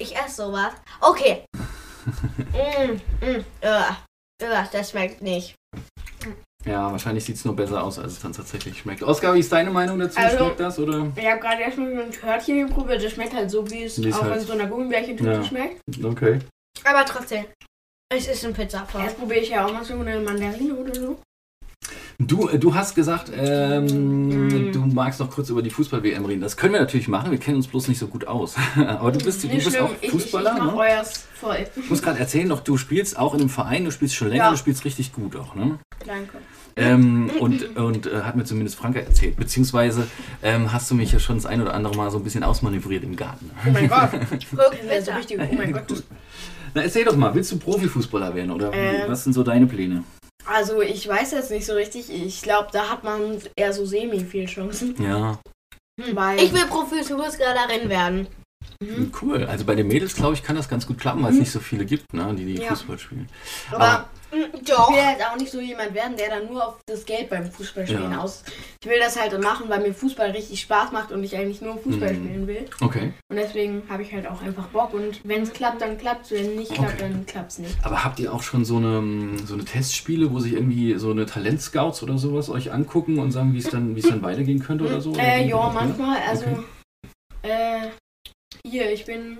[0.00, 0.72] Ich esse sowas.
[1.00, 1.44] Okay.
[2.04, 3.92] mm, mm, uh,
[4.42, 5.54] uh, das schmeckt nicht.
[6.66, 9.02] Ja, wahrscheinlich sieht es nur besser aus, als es dann tatsächlich schmeckt.
[9.02, 10.18] Oskar, wie ist deine Meinung dazu?
[10.18, 11.06] Also- Schmeckt das oder?
[11.16, 13.02] Ich habe gerade erstmal so ein Törtchen geprobiert.
[13.02, 15.44] Das schmeckt halt so, wie es auch halt- in so einer Gummibärchentüte Ja.
[15.44, 15.80] schmeckt.
[16.04, 16.38] Okay.
[16.84, 17.46] Aber trotzdem,
[18.14, 19.04] es ist ein Pizzaform.
[19.04, 21.18] Erst probiere ich ja auch mal so eine Mandarine oder so.
[22.22, 24.72] Du, äh, du hast gesagt, ähm, Mm.
[24.72, 26.42] du magst noch kurz über die Fußball-WM reden.
[26.42, 28.56] Das können wir natürlich machen, wir kennen uns bloß nicht so gut aus.
[28.76, 30.78] Aber du bist, du Nicht bist schlimm, auch ich, Fußballer, ich, ich mach ne?
[30.80, 31.66] euers voll.
[31.76, 34.44] Ich muss gerade erzählen, doch du spielst auch in einem Verein, du spielst schon länger,
[34.44, 34.50] Ja.
[34.50, 35.78] du spielst richtig gut auch, ne?
[36.06, 36.36] Danke.
[36.76, 39.36] Ähm, und und äh, hat mir zumindest Franka erzählt.
[39.36, 40.06] Beziehungsweise
[40.42, 43.02] ähm, hast du mich ja schon das ein oder andere Mal so ein bisschen ausmanövriert
[43.02, 43.50] im Garten.
[43.66, 44.10] Oh mein Gott.
[44.32, 44.50] Ist
[45.06, 46.02] so richtig, oh mein Gott.
[46.74, 49.02] Na, erzähl doch mal, willst du Profifußballer werden oder Ähm.
[49.08, 50.04] was sind so deine Pläne?
[50.52, 52.10] Also ich weiß jetzt nicht so richtig.
[52.10, 54.94] Ich glaube, da hat man eher so semi viel Chancen.
[55.00, 55.38] Ja,
[56.12, 58.26] Weil Ich will Profifußballerin werden.
[58.82, 59.12] Mhm.
[59.22, 59.44] cool.
[59.44, 61.60] Also bei den Mädels, glaube ich, kann das ganz gut klappen, weil es nicht so
[61.60, 62.70] viele gibt, ne, die, die Ja.
[62.70, 63.28] Fußball spielen.
[63.70, 64.90] aber Mm, ich Doch.
[64.92, 68.12] will halt auch nicht so jemand werden, der dann nur auf das Geld beim Fußballspielen
[68.12, 68.20] Ja.
[68.20, 68.44] aus.
[68.82, 71.76] Ich will das halt machen, weil mir Fußball richtig Spaß macht und ich eigentlich nur
[71.78, 72.24] Fußball Mhm.
[72.24, 72.64] spielen will.
[72.80, 73.12] Okay.
[73.28, 74.94] Und deswegen habe ich halt auch einfach Bock.
[74.94, 76.30] Und wenn es klappt, dann klappt es.
[76.32, 77.02] Wenn nicht klappt, Okay.
[77.12, 77.76] dann klappt es nicht.
[77.82, 81.26] Aber habt ihr auch schon so eine, so eine Testspiele, wo sich irgendwie so eine
[81.26, 84.84] Talentscouts oder sowas euch angucken und sagen, wie es dann, wie es dann weitergehen könnte
[84.84, 85.10] oder so?
[85.10, 85.72] Oder Äh, ja, oder?
[85.72, 86.18] manchmal.
[86.28, 86.62] Also, Okay.
[87.42, 87.88] äh,
[88.66, 89.38] hier, ich bin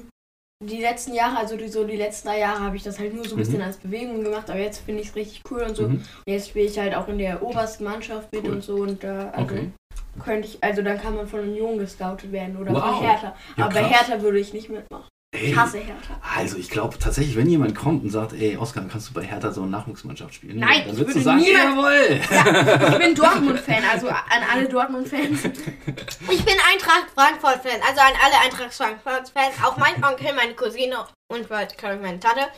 [0.62, 3.24] die letzten Jahre, also die, so die letzten drei Jahre habe ich das halt nur
[3.24, 3.62] so ein bisschen Mhm.
[3.64, 5.84] als Bewegung gemacht, aber jetzt finde ich es richtig cool und so.
[5.84, 5.94] Mhm.
[5.96, 8.52] Und jetzt spiele ich halt auch in der obersten Mannschaft mit Cool.
[8.52, 9.70] und so und da, also Okay.
[10.22, 12.82] könnte ich, also dann kann man von Union gescoutet werden oder Wow.
[12.98, 13.34] von Hertha.
[13.56, 14.08] Ja, aber bei krass.
[14.08, 15.08] Hertha würde ich nicht mitmachen.
[15.32, 16.20] Ey, Ich hasse Hertha.
[16.36, 19.52] Also ich glaube tatsächlich, wenn jemand kommt und sagt, ey Oskar, kannst du bei Hertha
[19.52, 20.58] so eine Nachwuchsmannschaft spielen?
[20.58, 22.20] Nein, dann ich würdest du würde sagen, jawohl!
[22.92, 25.42] Ich bin Dortmund-Fan, also an alle Dortmund-Fans.
[26.30, 27.80] Ich bin Eintracht Frankfurt-Fan.
[27.88, 29.54] Also an alle Eintracht Frankfurt-Fans.
[29.64, 30.96] Auch mein Onkel, meine Cousine
[31.28, 32.48] und glaube ich, meine Tante.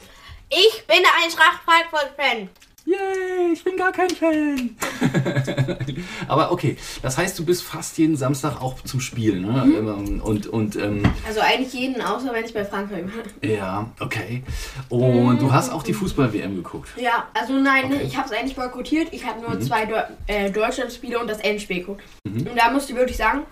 [0.49, 2.49] Ich bin Eintracht Frankfurt-Fan.
[2.85, 4.77] Yay, ich bin gar kein Fan.
[6.29, 9.65] Aber okay, das heißt, du bist fast jeden Samstag auch zum Spiel, ne?
[9.65, 10.21] Mhm.
[10.21, 13.05] Und, und ähm, Also eigentlich jeden, außer wenn ich bei Frankreich
[13.41, 13.51] bin.
[13.51, 14.43] ja, okay.
[14.89, 16.89] Und du hast auch die Fußball-WM geguckt.
[16.97, 18.03] Ja, also nein, Okay.
[18.05, 19.09] ich habe es eigentlich boykottiert.
[19.13, 19.63] Ich habe nur Mhm.
[19.63, 19.89] zwei
[20.27, 22.03] äh, Deutschlandspiele und das Endspiel geguckt.
[22.25, 22.49] Mhm.
[22.49, 23.43] Und da musst du wirklich sagen,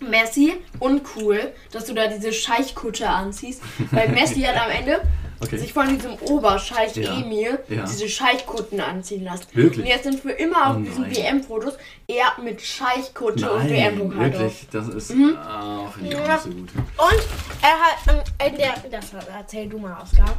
[0.00, 3.62] Messi uncool, dass du da diese Scheichkutsche anziehst.
[3.90, 5.00] Weil Messi hat am Ende
[5.40, 5.58] Okay.
[5.58, 7.18] sich von diesem Oberscheich Ja.
[7.18, 7.84] Emil Ja.
[7.84, 9.46] diese Scheichkutten anziehen lassen.
[9.52, 9.80] Wirklich?
[9.84, 11.10] Und jetzt sind für immer auf Oh diesen.
[11.10, 11.74] WM-Fotos
[12.06, 14.40] er mit Scheichkutsche und Nein, WM-Pokal drauf.
[14.40, 15.30] wirklich, das ist, Mhm.
[15.30, 16.68] ich auch nicht so gut.
[16.76, 17.22] Und
[17.62, 18.74] er hat ähm, in der.
[18.90, 20.36] Das erzähl du mal, Oskar.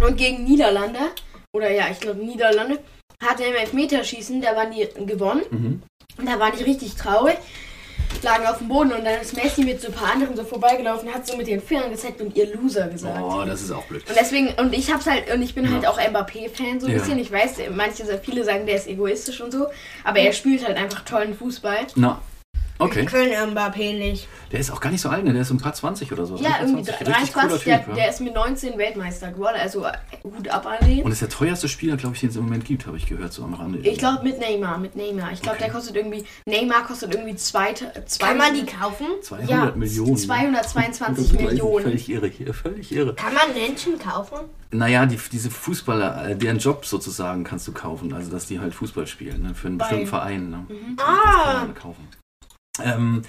[0.00, 0.98] Und gegen Niederlande,
[1.52, 2.78] oder ja, ich glaube Niederlande,
[3.22, 5.42] hatte im Elfmeterschießen, da waren die gewonnen.
[5.50, 5.82] Mhm.
[6.18, 7.36] Und da waren die richtig traurig,
[8.22, 11.12] lagen auf dem Boden und dann ist Messi mit so ein paar anderen so vorbeigelaufen,
[11.12, 13.18] hat so mit den Fingern gezeigt und ihr Loser gesagt.
[13.22, 14.02] Oh, das ist auch blöd.
[14.08, 15.72] Und deswegen, und ich hab's halt, und ich bin Ja.
[15.72, 16.98] halt auch Mbappé-Fan so ein Ja.
[16.98, 17.18] bisschen.
[17.18, 19.66] Ich weiß, manche, viele sagen, der ist egoistisch und so,
[20.04, 21.86] aber er spielt halt einfach tollen Fußball.
[21.96, 22.20] Na,
[22.80, 23.04] okay.
[23.04, 24.28] Können Mbappé nicht.
[24.52, 25.32] Der ist auch gar nicht so alt, ne?
[25.32, 26.36] Der ist ein paar 20 oder so.
[26.36, 27.06] Ja, irgendwie 20.
[27.06, 28.10] Richtig 23, cooler der, Typ, der ja.
[28.10, 29.92] ist mit 19 Weltmeister geworden, also äh,
[30.24, 31.02] Hut ab an den.
[31.04, 33.32] Und ist der teuerste Spieler, glaube ich, den es im Moment gibt, habe ich gehört,
[33.32, 33.78] so am Rande.
[33.80, 35.32] Ich glaube mit Neymar, mit Neymar.
[35.32, 35.64] Ich glaube, Okay.
[35.66, 39.06] der kostet irgendwie, Neymar kostet irgendwie zwei, zwei Kann man die kaufen?
[39.22, 40.16] 200 ja, Millionen.
[40.16, 41.84] 222 Das ist Millionen.
[41.84, 43.14] Völlig irre hier, völlig irre.
[43.14, 44.38] Kann man Menschen kaufen?
[44.72, 48.12] Naja, die, diese Fußballer, äh, deren Job sozusagen kannst du kaufen.
[48.12, 49.54] Also, dass die halt Fußball spielen, ne?
[49.54, 50.50] für einen Bei- bestimmten Verein.
[50.50, 50.66] Ne?
[50.96, 51.42] Das Ah.
[51.54, 52.08] kann man kaufen.
[52.82, 53.22] Ähm,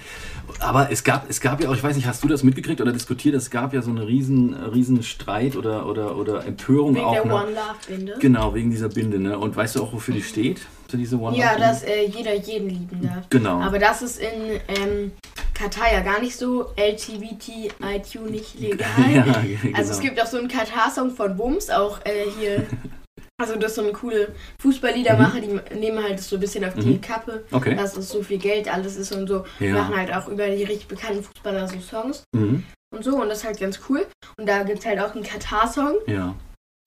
[0.60, 2.92] aber es gab, es gab ja auch, ich weiß nicht, hast du das mitgekriegt oder
[2.92, 3.34] diskutiert?
[3.34, 7.12] Es gab ja so eine riesen, riesen Streit oder, oder, oder Empörung Wegen auch.
[7.14, 7.34] der ne?
[7.34, 8.16] One Love Binde.
[8.20, 9.18] Genau, wegen dieser Binde.
[9.18, 9.38] Ne?
[9.38, 10.60] Und weißt du auch, wofür die steht?
[10.88, 11.68] Für diese One Ja, Love Binde?
[11.68, 13.28] dass äh, jeder jeden lieben darf.
[13.30, 13.60] Genau.
[13.60, 15.12] Aber das ist in ähm,
[15.54, 16.72] Katar ja gar nicht so.
[16.76, 18.88] LGBTIQ nicht legal.
[19.12, 19.76] ja, genau.
[19.76, 22.66] Also es gibt auch so einen Katar-Song von Wums, auch äh, hier.
[23.42, 26.86] Also das ist so eine coole Fußballliedermacher, die nehmen halt so ein bisschen auf die
[26.94, 27.00] Mhm.
[27.00, 27.74] Kappe, Okay.
[27.74, 29.44] dass es so viel Geld alles ist und so.
[29.58, 29.74] Ja.
[29.74, 32.64] Machen halt auch über die richtig bekannten Fußballer so Songs Mhm.
[32.94, 34.06] und so und das ist halt ganz cool.
[34.38, 36.34] Und da gibt es halt auch einen Katar-Song Ja.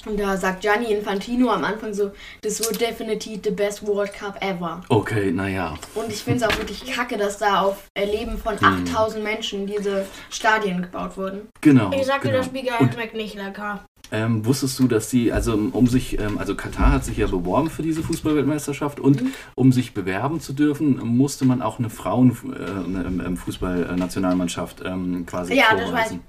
[0.06, 4.38] und da sagt Gianni Infantino am Anfang so, this will definitely the best World Cup
[4.42, 4.82] ever.
[4.90, 5.76] Okay, naja.
[5.94, 8.64] Und ich finde es auch wirklich kacke, dass da auf Leben von Mhm.
[8.88, 11.50] 8000 Menschen diese Stadien gebaut wurden.
[11.62, 11.92] Genau.
[11.92, 12.38] Ich sagte, genau.
[12.40, 13.84] das Spiegel Und schmeckt nicht lecker.
[14.12, 17.70] Ähm, wusstest du, dass die, also um sich, ähm, also Katar hat sich ja beworben
[17.70, 19.32] für diese Fußballweltmeisterschaft und Mhm.
[19.56, 26.20] um sich bewerben zu dürfen, musste man auch eine Frauenfußball-Nationalmannschaft ähm, quasi Ja, das vorweisen.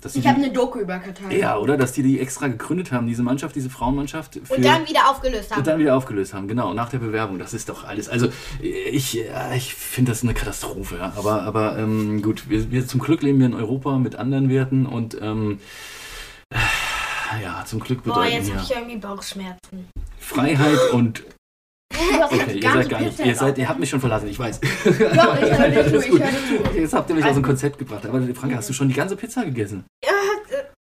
[0.00, 1.32] Dass die Ich habe die, eine Doku über Katar.
[1.32, 1.78] ja, oder?
[1.78, 4.38] Dass die die extra gegründet haben, diese Mannschaft, diese Frauenmannschaft.
[4.44, 5.64] Für, Und dann wieder aufgelöst und haben.
[5.64, 7.38] dann wieder aufgelöst haben, genau, nach der Bewerbung.
[7.38, 8.10] Das ist doch alles.
[8.10, 8.28] Also
[8.60, 10.96] ich, ja, ich finde das eine Katastrophe.
[10.98, 11.14] Ja.
[11.16, 14.84] Aber, aber ähm, gut, wir, wir zum Glück leben wir in Europa mit anderen Werten
[14.84, 15.58] und ähm,
[17.42, 19.88] ja, zum Glück Boah, bedeuten jetzt ja habe ich irgendwie Bauchschmerzen.
[20.18, 21.22] Freiheit und
[22.30, 23.18] Okay, ihr seid gar nicht.
[23.20, 24.60] Ihr, seid, ihr habt mich schon verlassen, ich weiß.
[24.60, 24.92] Doch, ich
[25.58, 26.20] höre dir zu, Alles ich gut.
[26.20, 26.78] höre dir zu.
[26.78, 28.04] Jetzt habt ihr mich aus dem Konzept gebracht.
[28.06, 29.84] Aber Franka, hast du schon die ganze Pizza gegessen?
[30.04, 30.10] Ja,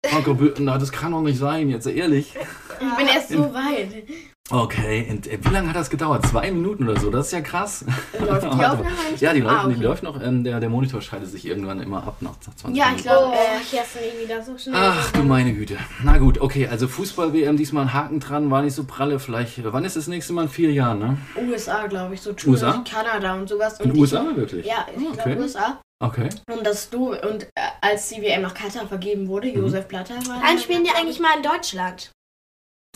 [0.10, 2.34] Franka, bö- na, das kann doch nicht sein, jetzt ehrlich.
[2.36, 4.04] Ich bin erst so weit.
[4.52, 6.26] Okay, und äh, wie lange hat das gedauert?
[6.28, 7.10] Zwei Minuten oder so?
[7.10, 7.86] Das ist ja krass.
[8.20, 8.86] Läuft die Aufnahme?
[9.18, 9.76] Ja, die läuft, Ah, okay.
[9.76, 10.22] die läuft noch.
[10.22, 12.96] Ähm, der, der Monitor schaltet sich irgendwann immer ab nach 20 Ja, Minuten.
[12.98, 14.76] ich glaub, oh, äh, ich esse nie wieder so schnell.
[14.78, 15.78] Ach du meine Güte.
[16.04, 19.18] Na gut, okay, also Fußball-WM, diesmal ein Haken dran, war nicht so pralle.
[19.20, 20.44] Vielleicht, wann ist das nächste Mal?
[20.44, 21.18] In vier Jahren, ne?
[21.38, 22.84] USA, glaube ich, so USA?
[22.90, 23.80] Kanada und sowas.
[23.80, 24.66] In und den USA wirklich?
[24.66, 25.40] Ich, ja, ich Ah, glaube okay.
[25.40, 25.82] USA.
[26.02, 26.28] Okay.
[26.54, 29.62] Und das du und äh, als die WM nach Katar vergeben wurde, Mhm.
[29.62, 30.42] Josef Blatter war.
[30.46, 32.12] Dann spielen die eigentlich mal in Deutschland.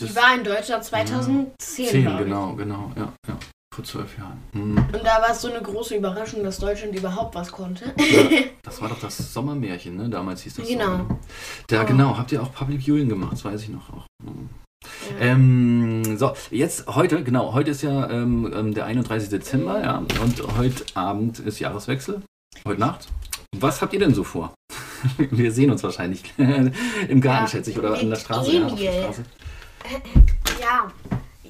[0.00, 1.46] Die war in Deutschland 2010.
[1.58, 2.24] Zehn, glaub ich.
[2.26, 3.36] genau, genau, ja, ja.
[3.74, 4.38] Vor zwölf Jahren.
[4.52, 4.76] Hm.
[4.78, 7.86] Und da war es so eine große Überraschung, dass Deutschland überhaupt was konnte.
[7.96, 10.08] Ja, das war doch das Sommermärchen, ne?
[10.08, 10.98] Damals hieß das Genau.
[10.98, 11.18] so.
[11.68, 11.86] Da, Oh.
[11.86, 14.06] genau, habt ihr auch Public Viewing gemacht, das weiß ich noch auch.
[14.24, 14.48] Hm.
[15.18, 15.26] Ja.
[15.26, 19.28] Ähm, so, jetzt heute, genau, heute ist ja ähm, ähm, der 31.
[19.28, 22.22] Dezember, ja, und heute Abend ist Jahreswechsel,
[22.64, 23.08] heute Nacht.
[23.56, 24.54] Was habt ihr denn so vor?
[25.18, 28.52] Wir sehen uns wahrscheinlich im Garten, Ja, schätze ich, oder an der Straße.
[28.52, 29.02] Ja, auf der Emil.
[29.02, 29.24] Straße.
[30.60, 30.90] Ja.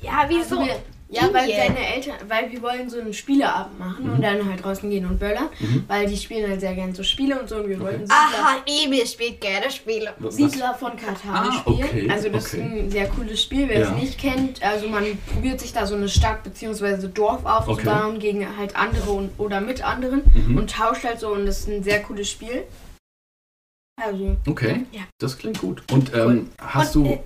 [0.00, 0.58] Ja, wieso?
[0.58, 0.76] Also wir,
[1.10, 1.56] ja, weil Emil.
[1.56, 4.12] deine Eltern, weil wir wollen so einen Spieleabend machen Mhm.
[4.12, 5.84] und dann halt draußen gehen und böllern, Mhm.
[5.88, 8.56] weil die spielen halt sehr gerne so Spiele und so und wir wollten Siedler, Aha,
[8.66, 10.14] Emil spielt gerne Spiele.
[10.18, 11.84] Was- Siedler von Katar Ah, spielen.
[11.84, 12.58] okay, also das okay.
[12.58, 13.86] ist ein sehr cooles Spiel, wer Ja.
[13.90, 14.62] es nicht kennt.
[14.62, 17.08] Also man probiert sich da so eine Stadt bzw.
[17.08, 20.58] Dorf aufzubauen gegen halt andere und, oder mit anderen Mhm.
[20.58, 22.64] und tauscht halt so und das ist ein sehr cooles Spiel.
[24.00, 25.00] Also, Okay, Ja.
[25.18, 25.82] das klingt gut.
[25.90, 27.10] Und ähm, hast Und, du.
[27.14, 27.18] äh,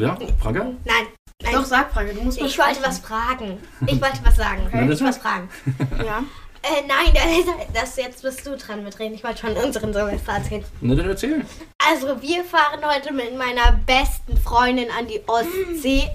[0.00, 0.64] ja, Franka?
[0.84, 1.06] Nein,
[1.42, 1.52] nein.
[1.52, 2.84] doch sag Frage, du musst ich wollte sprechen.
[2.84, 3.58] was fragen.
[3.86, 4.68] Ich wollte was sagen.
[4.88, 5.48] Das Ich was fragen.
[6.04, 6.24] Ja.
[6.62, 9.14] Äh, nein, das, das jetzt bist du dran mit reden.
[9.14, 10.64] Ich wollte schon unseren Silvester erzählen.
[10.82, 11.42] Na, dann erzähl.
[11.88, 16.10] Also, wir fahren heute mit meiner besten Freundin an die Ostsee.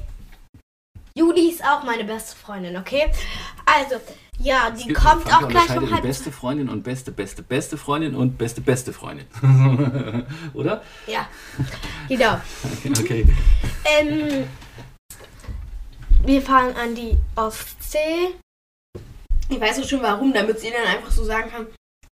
[1.15, 3.12] Juli ist auch meine beste Freundin, okay?
[3.65, 3.95] Also,
[4.39, 6.04] ja, die kommt auch gleich um halb.
[6.04, 9.26] beste Freundin und beste, beste, beste Freundin und beste, beste Freundin.
[10.54, 10.84] Oder?
[11.08, 11.28] Ja,
[12.10, 12.39] genau.
[13.00, 13.26] Okay.
[13.86, 14.45] Ähm,
[16.26, 18.36] wir fahren an die Ostsee.
[19.48, 21.67] Ich weiß auch schon warum, damit sie dann einfach so sagen kann,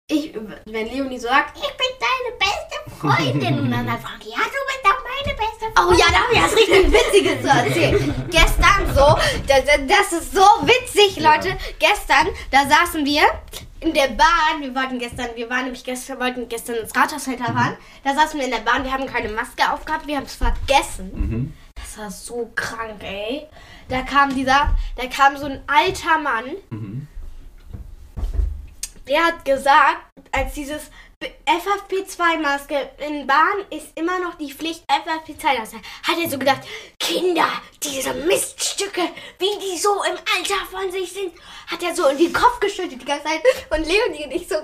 [0.08, 0.34] ich,
[0.66, 3.58] wenn Leonie sagt, Ich bin deine beste Freundin.
[3.60, 5.74] Und dann hat Frank, ja, du bist auch meine beste Freundin.
[5.76, 8.28] Oh ja, da habe ich was richtig Witziges zu erzählen.
[8.30, 11.56] Gestern so, das, das ist so witzig, Leute.
[11.78, 13.22] Gestern, da saßen wir
[13.80, 14.60] in der Bahn.
[14.60, 17.76] Wir wollten gestern, wir waren nämlich gestern, wollten gestern ins Rathaus fahren.
[18.04, 21.10] Da saßen wir in der Bahn, wir haben keine Maske aufgehabt, wir haben es vergessen.
[21.14, 21.54] Mhm.
[21.74, 23.46] das war so krank, ey.
[23.88, 27.08] Da kam dieser, da kam so ein alter Mann, Mhm.
[29.08, 29.98] Der hat gesagt,
[30.32, 30.90] als dieses
[31.46, 36.62] FFP2-Maske in Bahn ist immer noch die Pflicht FFP2-Maske, hat er so gedacht,
[36.98, 37.46] Kinder,
[37.82, 39.02] diese Miststücke,
[39.38, 41.32] wie die so im Alter von sich sind,
[41.68, 43.40] hat er so in den Kopf geschüttet die ganze Zeit.
[43.70, 44.56] Und Leonie und ich so,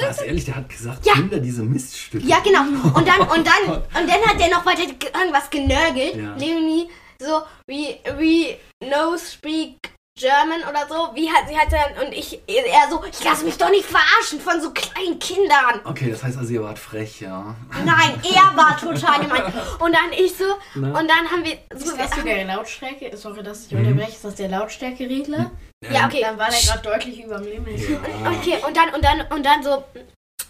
[0.00, 1.14] Was, ehrlich, der hat gesagt, Ja.
[1.14, 2.26] Kinder, diese Miststücke.
[2.26, 2.60] Ja, genau.
[2.94, 6.16] Und dann, und dann, und dann hat er noch weiter ge- irgendwas genörgelt.
[6.16, 6.34] Ja.
[6.36, 9.76] Leonie, so, wie, wie, no speak
[10.22, 11.14] German oder so.
[11.14, 14.40] Wie hat sie hat dann, und ich, er so, ich lasse mich doch nicht verarschen
[14.40, 15.80] von so kleinen Kindern.
[15.84, 17.56] Okay, das heißt also, ihr wart frech, ja.
[17.84, 19.52] Nein, er war total gemein.
[19.78, 20.44] Und dann ich so,
[20.74, 20.88] Na?
[20.88, 23.16] und dann haben wir, so, Ist das haben, der Lautstärke?
[23.16, 24.12] Sorry, dass ich unterbreche.
[24.12, 25.50] Ist das der Lautstärkeregler?
[25.90, 26.20] ja, okay.
[26.20, 27.88] Dann war der gerade deutlich über dem Limit.
[27.88, 27.96] Ja.
[28.30, 29.82] Okay, und dann, und dann, und dann so,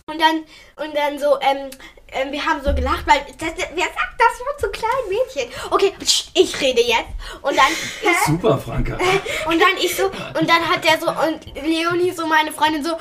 [0.07, 0.45] und dann,
[0.85, 1.71] und dann so, ähm,
[2.09, 5.51] ähm, wir haben so gelacht, weil, das, wer sagt das nur zu kleinen Mädchen?
[5.71, 5.93] Okay,
[6.35, 7.09] ich rede jetzt.
[7.41, 7.67] Und dann,
[8.03, 8.09] hä?
[8.27, 8.95] Super, Franka.
[9.47, 12.97] Und dann ich so, und dann hat der so, und Leonie so, meine Freundin so,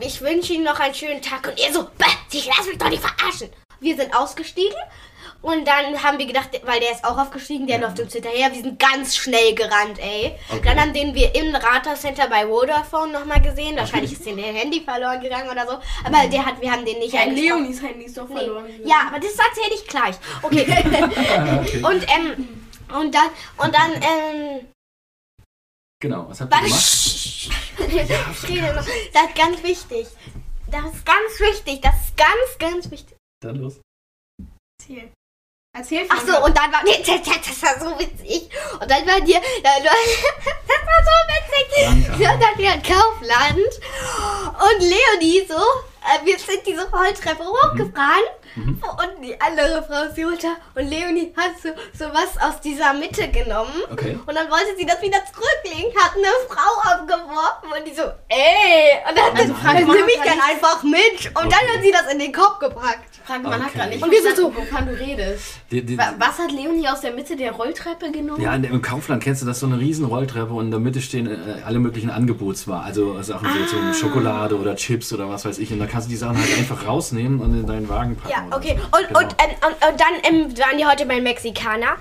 [0.00, 1.46] ich wünsche Ihnen noch einen schönen Tag.
[1.46, 3.50] Und er so, bäh, ich lass mich doch nicht verarschen.
[3.80, 4.76] Wir sind ausgestiegen.
[5.46, 8.52] Und dann haben wir gedacht, weil der ist auch aufgestiegen, der läuft uns hinterher.
[8.52, 10.36] Wir sind ganz schnell gerannt, ey.
[10.50, 10.60] Okay.
[10.64, 13.76] Dann haben den wir im Rathaus Center bei Vodafone nochmal gesehen.
[13.76, 15.74] Wahrscheinlich ist dem der Handy verloren gegangen oder so.
[16.04, 17.60] Aber der hat, wir haben den nicht Ja, angesprochen.
[17.62, 18.66] Leonies Handy ist doch verloren.
[18.66, 18.88] gegangen.
[18.88, 20.16] Ja, aber das erzähle ich gleich.
[20.42, 20.66] Okay.
[20.68, 21.82] okay.
[21.84, 22.66] und, ähm,
[22.98, 24.66] und dann, und dann, ähm,
[26.02, 26.80] Genau, was habt ihr gemacht?
[26.80, 28.84] sch- ich rede noch.
[29.12, 30.06] Das ist ganz wichtig.
[30.70, 31.80] Das ist ganz wichtig.
[31.82, 33.16] Das ist ganz, ganz wichtig.
[33.40, 33.80] Dann los.
[34.80, 35.12] Erzähl.
[35.76, 36.82] Erzähl Ach so, und dann war.
[36.84, 38.48] Nee, das, das, das war so witzig.
[38.80, 39.40] Und dann war dir.
[39.62, 39.92] Dann war,
[40.66, 42.06] das war so witzig.
[42.08, 42.22] Danke.
[42.22, 43.58] Ja, dann wir in Kaufland.
[43.58, 45.54] Und Leonie so.
[45.54, 48.22] Äh, wir sind diese Rolltreppe hochgefahren.
[48.42, 48.45] Mhm.
[48.56, 50.56] Und die andere Frau ist runter.
[50.74, 53.72] Und Leonie hat so, so was aus dieser Mitte genommen.
[53.92, 54.18] Okay.
[54.26, 58.96] Und dann wollte sie das wieder zurücklegen, hat eine Frau abgeworfen und die so, ey.
[59.08, 61.26] Und dann, Also, dann man nehme ich hat dann gar einfach mit.
[61.36, 63.20] Und dann hat sie das in den Kopf gepackt.
[63.26, 63.78] Frank, man hat Okay.
[63.78, 65.44] gerade nicht Und wir sind verstanden, wovon du redest.
[65.70, 68.40] Die, die, Wa- Was hat Leonie aus der Mitte der Rolltreppe genommen?
[68.40, 71.26] ja, im Kaufland kennst du das so eine riesen Rolltreppe und in der Mitte stehen
[71.26, 72.84] äh, alle möglichen Angebotswaren.
[72.84, 73.92] Also Sachen wie Ah.
[73.92, 75.72] so Schokolade oder Chips oder was weiß ich.
[75.72, 78.30] Und da kannst du die Sachen halt einfach rausnehmen und in deinen Wagen packen.
[78.30, 78.78] Ja, okay.
[78.92, 79.20] Und, Genau.
[79.20, 81.96] und, ähm, und, und dann ähm, waren die heute beim Mexikaner.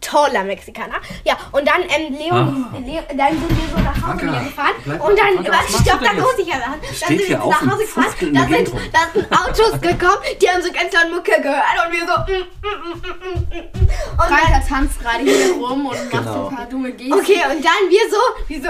[0.00, 0.94] Toller Mexikaner.
[1.24, 2.78] Ja, und dann, ähm, Leon, Ah.
[2.78, 4.74] Leo, dann sind wir so nach Hause Franka, wieder gefahren.
[4.84, 6.80] bleib- und dann, Franka, was machst stopp, dann muss ich ja sagen.
[6.80, 8.06] Dann sind wir nach Hause gefahren.
[8.32, 12.06] Da sind, da sind Autos gekommen, die haben so ganz laut Mucke gehört und wir
[12.06, 14.20] so, mm, mm, mm, mm, mm, mm.
[14.22, 16.32] Und dann, Frank tanzt gerade hier rum und macht Genau.
[16.32, 17.12] so ein paar dumme Gesten.
[17.14, 18.68] okay, und dann wir so, wir so,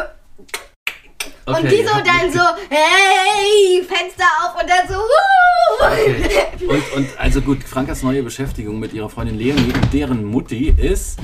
[1.46, 5.84] und Okay, die ihr so dann so, hey, Fenster auf und dann so, wuh.
[5.84, 6.66] Okay.
[6.66, 11.18] Und, und also gut, Frankas neue Beschäftigung mit ihrer Freundin Leonie und deren Mutti ist.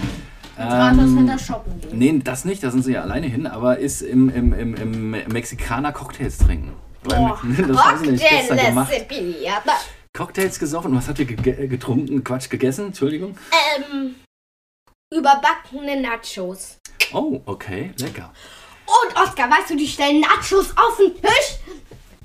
[0.56, 1.98] Rathaus Ähm, hinter shoppen gehen.
[1.98, 5.10] nee, das nicht, da sind sie ja alleine hin, aber ist im, im, im, im
[5.10, 6.72] Mexikaner Cocktails trinken.
[7.02, 7.40] Boah.
[7.68, 8.92] das haben sie nämlich gestern gemacht.
[10.16, 10.94] Cocktails gesoffen.
[10.94, 12.22] Was habt ihr ge getrunken?
[12.22, 12.86] Quatsch, gegessen?
[12.86, 13.36] Entschuldigung.
[13.76, 14.14] Ähm,
[15.12, 16.78] überbackene Nachos.
[17.12, 18.32] Oh, okay, lecker.
[18.86, 21.58] Und Oskar, weißt du, die stellen Nachos auf den Tisch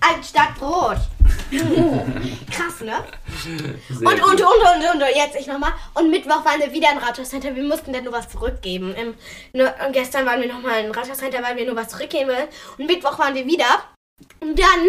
[0.02, 0.98] anstatt Brot.
[2.52, 3.04] Krass, ne?
[3.89, 5.74] Sehr Und, und, und, und, und, und, jetzt ich nochmal.
[5.93, 7.56] Und Mittwoch waren wir wieder im Rathauscenter.
[7.56, 8.93] Wir mussten dann nur was zurückgeben.
[8.95, 9.15] Im,
[9.54, 12.48] und gestern waren wir nochmal im Rathauscenter, weil wir nur was zurückgeben wollen.
[12.78, 13.84] Und Mittwoch waren wir wieder.
[14.39, 14.88] Und dann,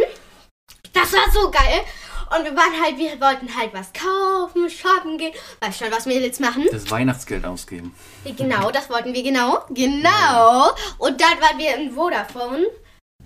[0.93, 1.83] das war so geil.
[2.37, 5.33] Und wir waren halt, wir wollten halt was kaufen, shoppen gehen.
[5.61, 6.67] Weißt schon, was wir jetzt machen?
[6.71, 7.95] Das Weihnachtsgeld ausgeben.
[8.25, 9.65] Genau, das wollten wir genau.
[9.71, 10.71] Genau.
[10.99, 12.67] Und dann waren wir in Vodafone.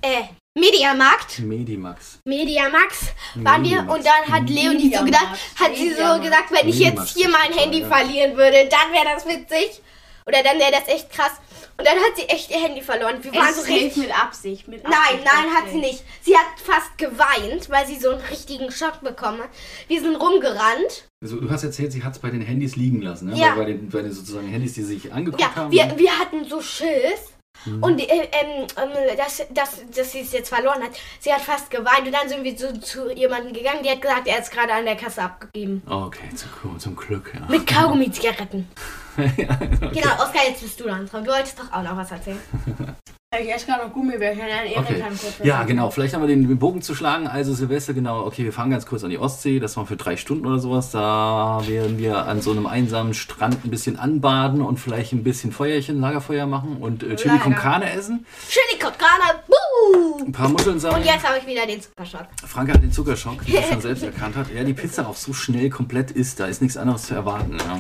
[0.01, 0.25] Äh,
[0.57, 1.41] Mediamarkt.
[1.41, 2.21] Medimax.
[2.25, 3.95] Mediamax waren wir Medimax.
[3.99, 7.29] und dann hat Leonie so gedacht, hat sie so gesagt, wenn ich Mediamax jetzt hier
[7.29, 9.83] mein Handy verlieren würde, dann wäre das witzig.
[10.27, 11.33] Oder dann wäre das echt krass.
[11.77, 13.23] Und dann hat sie echt ihr Handy verloren.
[13.23, 13.83] Wir waren so Es richtig.
[13.95, 14.69] hilft mit Absicht.
[14.69, 16.03] Mit Nein, Absicht nein, hat sie nicht.
[16.23, 19.51] Sie hat fast geweint, weil sie so einen richtigen Schock bekommen hat.
[19.89, 21.09] Wir sind rumgerannt.
[21.23, 23.37] Also, du hast erzählt, sie hat es bei den Handys liegen lassen, ne?
[23.37, 23.51] Ja.
[23.51, 25.71] Bei, bei, den, bei den sozusagen Handys, die sie sich angeguckt Ja, haben.
[25.73, 27.33] wir, wir hatten so Schiss.
[27.67, 27.83] Mhm.
[27.83, 30.91] Und äh, ähm, ähm, dass, dass, dass sie es jetzt verloren hat.
[31.21, 34.27] Sie hat fast geweint und dann sind wir so zu jemandem gegangen, die hat gesagt,
[34.27, 35.83] er ist gerade an der Kasse abgegeben.
[35.89, 37.47] Okay, zum, zum Glück, ja.
[37.49, 38.69] Mit Kaugummi-Zigaretten.
[39.37, 39.91] ja okay.
[39.93, 41.09] Genau, Oskar, jetzt bist du dran.
[41.11, 42.39] Du wolltest doch auch noch was erzählen.
[43.43, 44.43] Ich esse gerade noch Gummibärchen.
[44.77, 45.03] Okay.
[45.43, 45.91] Ja, genau.
[45.91, 47.27] Vielleicht haben wir den Bogen zu schlagen.
[47.27, 48.25] Also Silvester, genau.
[48.27, 49.59] Okay, wir fahren ganz kurz an die Ostsee.
[49.59, 50.91] Das war für drei Stunden oder sowas.
[50.91, 55.51] Da werden wir an so einem einsamen Strand ein bisschen anbaden und vielleicht ein bisschen
[55.53, 57.55] Feuerchen, Lagerfeuer machen und äh, Chili con.
[57.55, 58.25] Carne essen.
[58.49, 60.25] Chili con Carne, buh!
[60.27, 61.05] Ein paar Muscheln Und sammeln.
[61.05, 62.27] jetzt habe ich wieder den Zuckerschock.
[62.47, 64.47] Frank hat den Zuckerschock, wie er schon selbst erkannt hat.
[64.55, 66.39] Er die Pizza auch so schnell komplett isst.
[66.41, 67.57] Da ist nichts anderes zu erwarten.
[67.59, 67.79] Ja.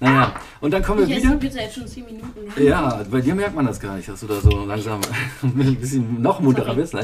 [0.00, 1.34] Naja, und dann kommen wir Ich wieder.
[1.34, 2.62] die Pizza jetzt schon 10 Minuten.
[2.62, 5.00] Ja, bei dir merkt man das gar nicht, dass du da so langsam
[5.42, 6.94] ein bisschen noch munterer bist.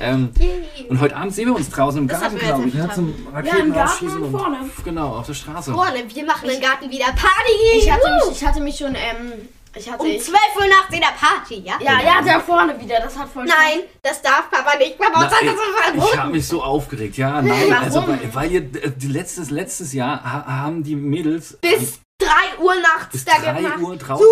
[0.00, 0.30] Ähm,
[0.88, 2.74] und heute Abend sehen wir uns draußen im Das Garten, glaube ich.
[2.74, 2.88] Ne?
[2.94, 4.58] Zum im Raketen Garten und und vorne.
[4.84, 5.72] Genau, auf der Straße.
[5.72, 7.78] Freunde, wir machen im Garten wieder Party.
[7.78, 9.32] Ich hatte mich, ich hatte mich schon, ähm,
[9.74, 10.02] ich hatte.
[10.02, 11.74] um ich, 12 Uhr nachts in der Party, ja?
[11.80, 13.00] ja, ja, da vorne wieder.
[13.00, 14.98] Das hat voll Nein, das darf Papa nicht.
[14.98, 15.46] Papa Na, ey,
[15.96, 17.16] das ich habe mich so aufgeregt.
[17.16, 18.18] Ja, nein, also Warum?
[18.20, 23.12] weil, weil ihr äh, letztes, letztes Jahr ha, haben die Mädels Bis 3 Uhr nachts
[23.12, 23.80] bis da 3 gemacht.
[23.80, 24.26] Uhr draußen.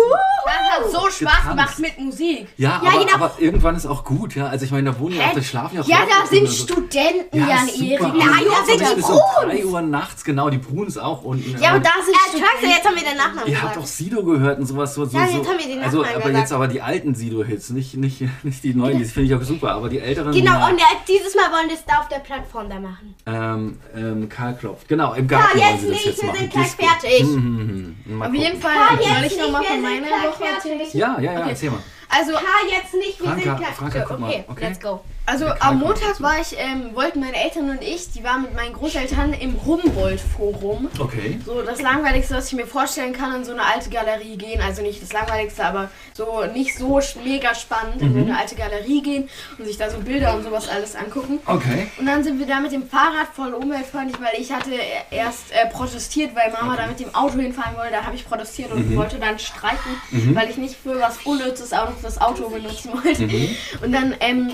[0.45, 1.49] Das hat so Spaß Getanzt.
[1.49, 2.47] gemacht mit Musik.
[2.57, 3.13] Ja, Ja, aber, genau.
[3.15, 4.47] aber irgendwann ist auch gut, ja.
[4.47, 6.63] Also ich meine, da wohnen ja auch, da schlafen ja auch Ja, da sind so.
[6.63, 7.67] Studenten, Ja, Jan.
[7.69, 8.01] Erik.
[8.01, 11.59] Nein, da sind die bis um 3 Uhr nachts, genau, die Bruns auch unten.
[11.61, 14.23] Ja, aber da sind Äh, scheiße, jetzt haben wir den Nachnamen Ihr habt doch Sido
[14.23, 14.93] gehört und sowas.
[14.93, 16.37] So, so, Ja, jetzt haben wir den Also, Nachnamen aber gesagt.
[16.37, 19.71] jetzt aber die alten Sido-Hits, nicht, nicht, nicht die neuen, die finde ich auch super,
[19.73, 20.31] aber die älteren.
[20.33, 23.15] Genau, ja, und äh, dieses Mal wollen wir es da auf der Plattform da machen.
[23.25, 24.87] ähm, ähm, Karl klopft.
[24.87, 26.39] Genau, im Ja, Garten jetzt sie das nicht, jetzt wir machen.
[26.39, 27.23] sind gleich fertig.
[27.23, 28.21] Mhm, mhm, mhm.
[28.21, 28.61] Auf jeden.
[28.61, 30.77] Fall soll jetzt ich noch mal nicht, wir von meiner gleich Woche erzählen.
[30.77, 30.93] fertig.
[30.93, 31.79] Ja, ja, ja, erzähl mal.
[32.09, 33.75] Also, Ha, jetzt nicht, wir Franka, sind gleich.
[33.75, 34.65] Franka, guck mal, okay, okay.
[34.67, 35.01] let's go.
[35.25, 38.73] Also am Montag war ich, ähm, wollten meine Eltern und ich, die waren mit meinen
[38.73, 40.89] Großeltern im Humboldt-Forum.
[40.99, 41.39] Okay.
[41.45, 44.61] So das Langweiligste, was ich mir vorstellen kann, in so eine alte Galerie gehen.
[44.61, 48.25] Also nicht das Langweiligste, aber so nicht so mega spannend, in so Mhm.
[48.29, 51.39] eine alte Galerie gehen und sich da so Bilder und sowas alles angucken.
[51.45, 51.87] Okay.
[51.97, 54.71] Und dann sind wir da mit dem Fahrrad voll umweltfreundlich, weil ich hatte
[55.11, 57.91] erst äh, protestiert, weil Mama da mit dem Auto hinfahren wollte.
[57.93, 58.95] Da habe ich protestiert und Mhm.
[58.97, 59.91] wollte dann streiken,
[60.35, 63.23] weil ich nicht für was Unnützes auch noch das Auto benutzen wollte.
[63.23, 63.55] Mhm.
[63.81, 64.51] Und dann, ähm,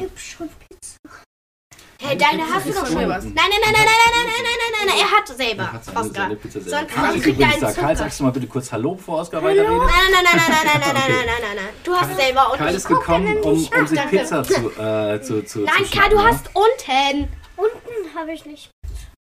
[2.04, 3.24] Hey, deine hast du doch schon was.
[3.26, 5.64] Nein, nein, nein, nein, nein, nein, nein, nein, nein, nein, nein, er hat selber.
[5.64, 6.14] Er hat seine, Oscar.
[6.24, 6.78] seine Pizza selber.
[6.80, 7.68] Sonst Karl kriegt er übrigens einen da.
[7.68, 7.96] Karl, Zucker.
[7.98, 9.78] sagst du mal bitte kurz Hallo, bevor Oskar Nein, weiterredet?
[9.78, 11.12] nein, nein, nein, nein, nein, nein, nein, Okay.
[11.12, 11.74] nein, nein, nein, nein.
[11.84, 14.00] Du hast selber und Karl ich ist gucke gekommen, um, um sich.
[14.10, 17.28] Pizza zu, äh, zu, zu Nein, Karl, du hast unten.
[17.56, 18.72] Unten habe ich nicht.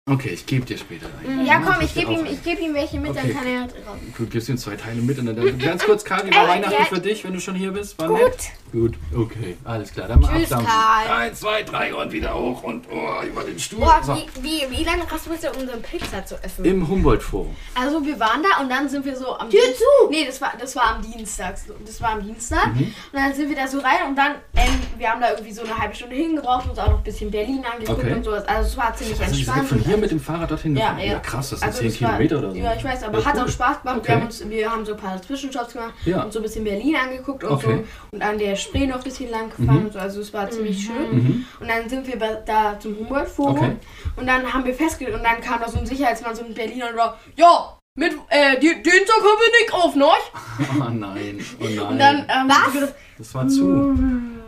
[0.08, 0.14] ja?
[0.14, 1.06] Okay, ich gebe dir später.
[1.22, 1.44] einen.
[1.46, 3.20] ja komm, ich gebe ihm, ich geb ihm welche mit, Okay.
[3.22, 3.70] dann kann er raus.
[4.16, 6.98] Du gibst ihm zwei Teile mit und dann ganz kurz, Karl, wie war Weihnachten für
[7.00, 7.98] dich, wenn du schon hier bist?
[7.98, 8.18] War Gut.
[8.18, 8.50] nett?
[8.72, 10.06] Gut, okay, alles klar.
[10.08, 10.72] Dann mal Tschüss, abdampfen.
[11.06, 11.18] Karl.
[11.20, 13.80] Eins, zwei, drei und wieder hoch und oh, über den Stuhl.
[13.80, 14.14] Boah, So.
[14.14, 16.64] wie, wie, wie lange hast du bitte, um so eine Pizza zu essen?
[16.64, 17.56] Im Humboldt-Forum.
[17.74, 20.10] Also wir waren da und dann sind wir so am Tür Dienst- zu!
[20.10, 21.58] Nee, das war, das war am Dienstag.
[21.58, 22.68] so- Das war am Dienstag.
[22.74, 22.80] Mhm.
[22.82, 25.62] Und dann sind wir da so rein und dann, ähm, wir haben da irgendwie so
[25.62, 28.12] eine halbe Stunde hingebraucht, uns auch noch ein bisschen Berlin angeguckt Okay.
[28.14, 28.46] und sowas.
[28.46, 29.68] Also es war ziemlich Also ihr seid entspannt.
[29.68, 31.08] von und hier mit dem Fahrrad dorthin Ja, gefahren?
[31.10, 31.18] ja.
[31.18, 32.56] krass, das sind Also 10 das war- Kilometer oder so.
[32.58, 33.42] Ja, ich weiß, aber Ja, hat cool.
[33.42, 33.96] auch Spaß gemacht.
[33.98, 34.06] Okay.
[34.08, 36.22] Wir, haben uns, wir haben so ein paar Zwischenjobs gemacht Ja.
[36.22, 37.84] und so ein bisschen Berlin angeguckt und Okay.
[38.12, 38.16] so.
[38.16, 39.84] Und an der Spree noch ein bisschen lang gefahren Mhm.
[39.86, 39.98] und so.
[39.98, 41.12] Also es war ziemlich schön.
[41.12, 41.44] Mhm.
[41.60, 43.76] Und dann sind wir da zum Humboldt-Forum Okay.
[44.16, 46.90] und dann haben wir festgestellt und dann kam da so ein Sicherheitsmann, so ein Berliner
[46.90, 50.04] und war, ja, mit, äh, die, Dienstag haben wir nicht auf, ne?
[50.80, 51.78] Oh nein, oh nein.
[51.80, 52.94] Und dann, ähm, Was?
[53.18, 53.96] das war zu.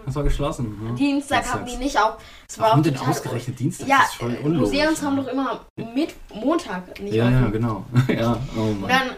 [0.07, 0.77] Das war geschlossen.
[0.89, 0.95] Ja.
[0.95, 2.17] Dienstag Das haben die nicht auf.
[2.49, 3.89] Es war Warum auch denn total- ausgerechnet Dienstag?
[3.89, 4.73] Ja, das äh, unlogisch.
[4.73, 5.61] Museums haben doch immer
[5.95, 7.43] mit Montag nicht Ja, offen.
[7.45, 7.85] ja, genau.
[8.09, 9.09] ja, oh Und dann,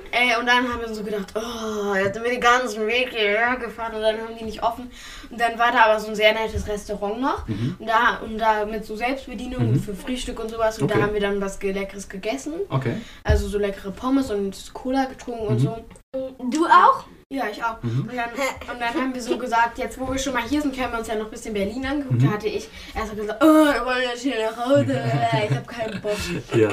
[0.41, 3.95] und dann haben wir so gedacht, oh, jetzt sind wir den ganzen Weg hierher gefahren
[3.95, 4.91] und dann haben die nicht offen.
[5.31, 7.49] Und dann war da aber so ein sehr nettes Restaurant noch.
[7.49, 7.77] Mhm.
[7.79, 9.81] Und da, und da mit so Selbstbedienung Mhm.
[9.81, 10.79] für Frühstück und sowas.
[10.79, 10.99] Und Okay.
[11.01, 12.53] da haben wir dann was Leckeres gegessen.
[12.69, 12.97] Okay.
[13.25, 15.65] Also so leckere Pommes und Cola getrunken und Mhm.
[15.65, 15.77] so.
[16.51, 17.05] Du auch?
[17.35, 17.83] Ja, ich auch.
[17.83, 18.03] Mhm.
[18.03, 20.75] Und, dann, und dann haben wir so gesagt, jetzt wo wir schon mal hier sind,
[20.77, 22.17] können wir uns ja noch ein bisschen Berlin angucken.
[22.19, 22.27] Mhm.
[22.27, 25.03] Da hatte ich erst so gesagt, oh, wir wollen jetzt hier nach Hause.
[25.49, 26.17] Ich habe keinen Bock.
[26.55, 26.71] Ja.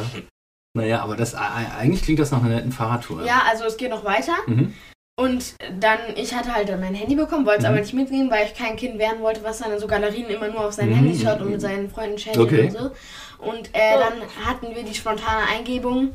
[0.74, 3.26] Naja, aber das, eigentlich klingt das nach einer netten Fahrradtour.
[3.26, 4.34] Ja, also es geht noch weiter.
[4.48, 4.74] Mhm.
[5.20, 7.70] Und dann, ich hatte halt dann mein Handy bekommen, wollte es Mhm.
[7.72, 10.48] aber nicht mitnehmen, weil ich kein Kind werden wollte, was dann in so Galerien immer
[10.48, 10.96] nur auf sein Mhm.
[10.96, 12.66] Handy schaut und mit seinen Freunden chattet Okay.
[12.68, 12.92] und so.
[13.40, 16.14] Und äh, dann hatten wir die spontane Eingebung,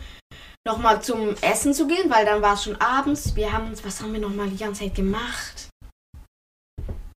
[0.66, 3.34] nochmal zum Essen zu gehen, weil dann war es schon abends.
[3.34, 5.68] Wir haben uns, was haben wir nochmal die ganze Zeit gemacht?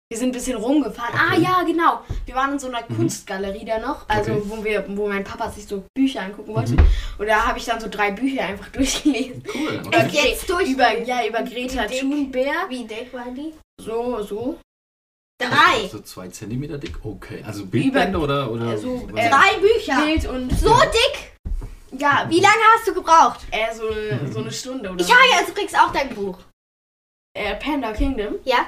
[0.09, 1.15] Wir sind ein bisschen rumgefahren.
[1.19, 1.43] Ah Okay.
[1.43, 2.01] ja, genau.
[2.27, 2.97] Wir waren in so einer Mhm.
[2.97, 4.43] Kunstgalerie da noch, also Okay.
[4.47, 6.73] wo wir, wo mein Papa sich so Bücher angucken wollte.
[6.75, 6.87] Mhm.
[7.19, 9.43] Und da habe ich dann so drei Bücher einfach durchgelesen.
[9.53, 9.73] Cool.
[9.75, 10.01] Über, Okay.
[10.05, 12.01] Und jetzt durch- über, ja, über Greta Wie dick?
[12.01, 12.69] Thunberg.
[12.69, 13.53] Wie dick waren die?
[13.81, 14.59] So, so.
[15.41, 15.89] Drei.
[15.91, 16.95] So zwei Zentimeter dick?
[17.05, 17.43] Okay.
[17.45, 19.25] Also Bildbände oder, oder so, was?
[19.25, 20.05] äh, Drei Bücher.
[20.05, 20.51] Bild und.
[20.59, 21.36] So dick?
[21.99, 23.41] Ja, Wie lange hast du gebraucht?
[23.51, 26.39] Äh, so, eine, so eine Stunde oder Ich habe jetzt übrigens auch dein Buch.
[27.35, 28.37] Äh, Panda Kingdom.
[28.45, 28.67] Ja?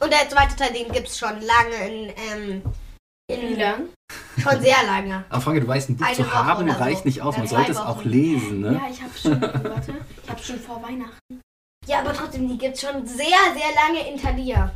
[0.00, 2.62] Und der zweite Teil, den gibt es schon lange in, ähm,
[3.30, 3.88] Wie in lang?
[4.40, 5.24] schon sehr lange.
[5.28, 6.80] Aber Franke, du weißt, ein Buch Eine zu Woche haben oder so.
[6.80, 7.36] reicht nicht aus.
[7.36, 7.86] Man zwei sollte es Wochen.
[7.86, 8.80] auch lesen, ne?
[8.82, 9.40] Ja, ich habe schon.
[9.70, 9.94] warte.
[10.22, 11.40] Ich habe schon vor Weihnachten.
[11.86, 14.72] Ja, aber trotzdem, die gibt es schon sehr, sehr lange in Thalia.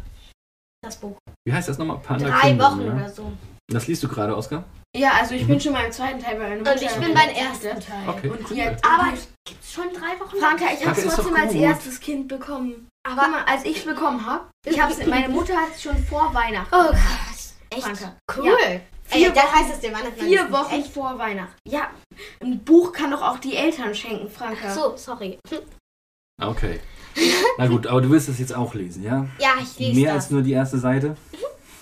[0.82, 1.16] Das Buch.
[1.46, 1.98] Wie heißt das nochmal?
[1.98, 2.94] Panda Drei Kingdom, Wochen ne?
[2.94, 3.32] oder so.
[3.70, 4.64] Das liest du gerade, Oskar?
[4.96, 5.48] Ja, also ich Mhm.
[5.48, 8.08] bin schon beim zweiten Teil bei meiner Und ich bin beim ersten Teil.
[8.08, 8.56] Okay, Und cool.
[8.56, 8.84] jetzt.
[8.84, 9.08] Aber
[9.46, 10.36] gibt es schon drei Wochen?
[10.38, 12.88] Franka, ich habe trotzdem als erstes Kind bekommen.
[13.04, 15.96] Guck Aber, mal, als ich es bekommen habe, ich hab's, meine Mutter hat es schon
[16.04, 16.74] vor Weihnachten.
[16.74, 17.54] oh krass.
[17.70, 17.82] Echt?
[17.82, 18.16] Franka.
[18.36, 18.46] Cool.
[18.48, 18.52] Ja.
[18.68, 20.20] Ey, Vier dann Wochen- heißt es dir Weihnachten.
[20.20, 20.52] Vier.
[20.52, 20.92] Wochen Echt?
[20.92, 21.54] vor Weihnachten.
[21.68, 21.90] Ja,
[22.42, 24.68] ein Buch kann doch auch die Eltern schenken, Franka.
[24.68, 25.38] Ach so, sorry.
[26.40, 26.80] Okay.
[27.58, 29.26] Na gut, aber du willst es jetzt auch lesen, ja?
[29.38, 30.24] Ja, ich lese Mehr das.
[30.24, 31.16] als nur die erste Seite?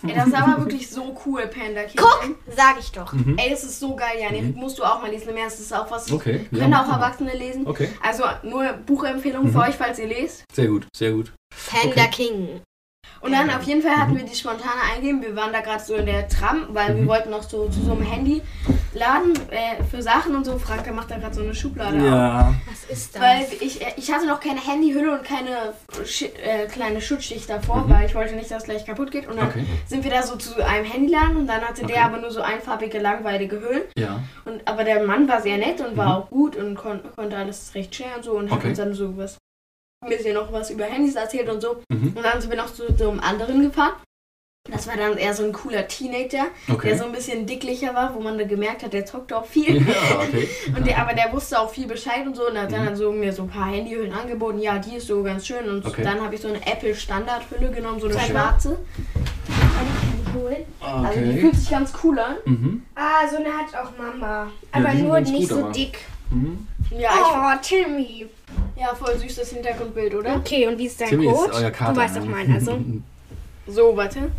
[0.06, 1.96] Ey, das ist aber wirklich so cool, Panda King.
[1.96, 3.12] Guck, sag ich doch.
[3.12, 3.36] Mhm.
[3.38, 4.56] Ey, das ist so geil, Janik.
[4.56, 5.28] Musst du auch mal lesen.
[5.36, 6.10] Das ist auch was.
[6.10, 6.94] Okay, ja, Können auch machen wir.
[7.06, 7.66] Erwachsene lesen.
[7.66, 9.52] Okay, Also nur Buchempfehlung Mhm.
[9.52, 10.44] für euch, falls ihr lest.
[10.52, 11.32] sehr gut, sehr gut.
[11.70, 12.08] Panda Okay.
[12.10, 12.60] King.
[13.22, 15.20] Und dann auf jeden Fall hatten wir die spontane eingeben.
[15.20, 17.06] Wir waren da gerade so in der Tram, weil wir Mhm.
[17.08, 18.02] wollten noch so zu so einem
[18.92, 20.58] Handyladen äh, für Sachen und so.
[20.58, 22.04] Franka macht da gerade so eine Schublade auf.
[22.04, 23.22] Ja, Was ist das?
[23.22, 25.74] Weil ich, äh, ich hatte noch keine Handyhülle und keine
[26.04, 27.90] Schi äh, kleine Schutzschicht davor, Mhm.
[27.90, 29.28] weil ich wollte nicht, dass es gleich kaputt geht.
[29.28, 29.64] Und dann okay.
[29.86, 31.92] sind wir da so zu einem Handyladen und dann hatte Okay.
[31.94, 33.82] der aber nur so einfarbige, langweilige Hüllen.
[33.96, 36.12] Ja, Und, aber der Mann war sehr nett und war Mhm.
[36.24, 38.68] auch gut und kon konnte alles recht scheren und so und hat Okay.
[38.70, 39.38] uns dann so was,
[40.02, 41.82] ein bisschen noch was über Handys erzählt und so.
[41.90, 42.14] mhm.
[42.16, 43.92] Und dann sind wir noch zu so einem anderen gefahren.
[44.70, 46.94] Das war dann eher so ein cooler Teenager, der okay.
[46.94, 49.78] so ein bisschen dicklicher war, wo man da gemerkt hat, der zockt auch viel.
[49.80, 50.46] Ja, okay.
[50.76, 52.74] Und der, aber der wusste auch viel Bescheid und so und hat Mhm.
[52.74, 54.58] dann so mir so ein paar Handyhüllen angeboten.
[54.58, 55.66] Ja, die ist so ganz schön.
[55.66, 56.02] Und Okay.
[56.02, 58.26] dann habe ich so eine Apple Standardhülle genommen, so eine Okay.
[58.30, 58.78] schwarze.
[60.82, 62.36] Also die fühlt sich ganz cool an.
[62.44, 62.82] Mhm.
[62.96, 64.44] ah, so eine hat auch Mama.
[64.44, 65.98] Ja, Aber sind nur nicht gut, so aber- dick.
[66.30, 66.66] Mhm.
[66.98, 68.26] Ja, Oh, Timmy.
[68.78, 70.36] ja, voll süßes Hintergrundbild, oder?
[70.36, 71.50] Okay, und wie ist dein Timmy Code?
[71.50, 71.92] ist euer Kater.
[71.94, 72.30] du weißt doch ne?
[72.30, 72.78] meinen, also.
[73.66, 74.30] So, warte.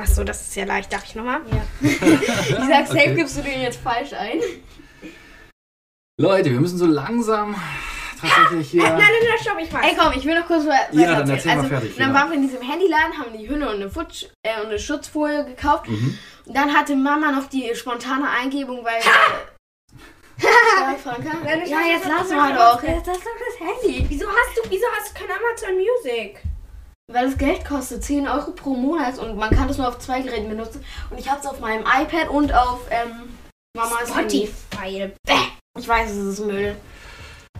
[0.00, 1.42] Achso, das ist ja leicht, dachte ich nochmal.
[1.82, 3.14] Ich sag, safe Okay.
[3.14, 4.40] gibst du den jetzt falsch ein.
[6.18, 7.54] Leute, wir müssen so langsam
[8.18, 8.82] tatsächlich hier.
[8.84, 9.84] Nein, nein, nein, stopp, ich weiß.
[9.84, 12.14] Ey, komm, ich will noch kurz weiter Ja, dann erzähl mal also, fertig, Dann ja.
[12.14, 15.44] waren wir in diesem Handyladen, haben die Hülle und eine, Futsch, äh, und eine Schutzfolie
[15.44, 15.88] gekauft.
[15.88, 16.18] Mhm.
[16.46, 18.94] Und dann hatte Mama noch die spontane Eingebung, weil.
[18.98, 21.30] Äh, ja, Franka?
[21.44, 22.82] Ja, jetzt was lass du mal doch.
[22.82, 24.06] Jetzt lass doch das Handy.
[24.08, 26.42] Wieso hast du, wieso hast du kein Amazon Music?
[27.10, 30.20] Weil es Geld kostet, 10 Euro pro Monat und man kann das nur auf zwei
[30.22, 30.84] Geräten benutzen.
[31.10, 33.36] Und ich habe es auf meinem iPad und auf ähm,
[33.76, 34.08] Mamas.
[34.08, 35.10] Spotify.
[35.78, 36.76] Ich weiß, es ist Müll.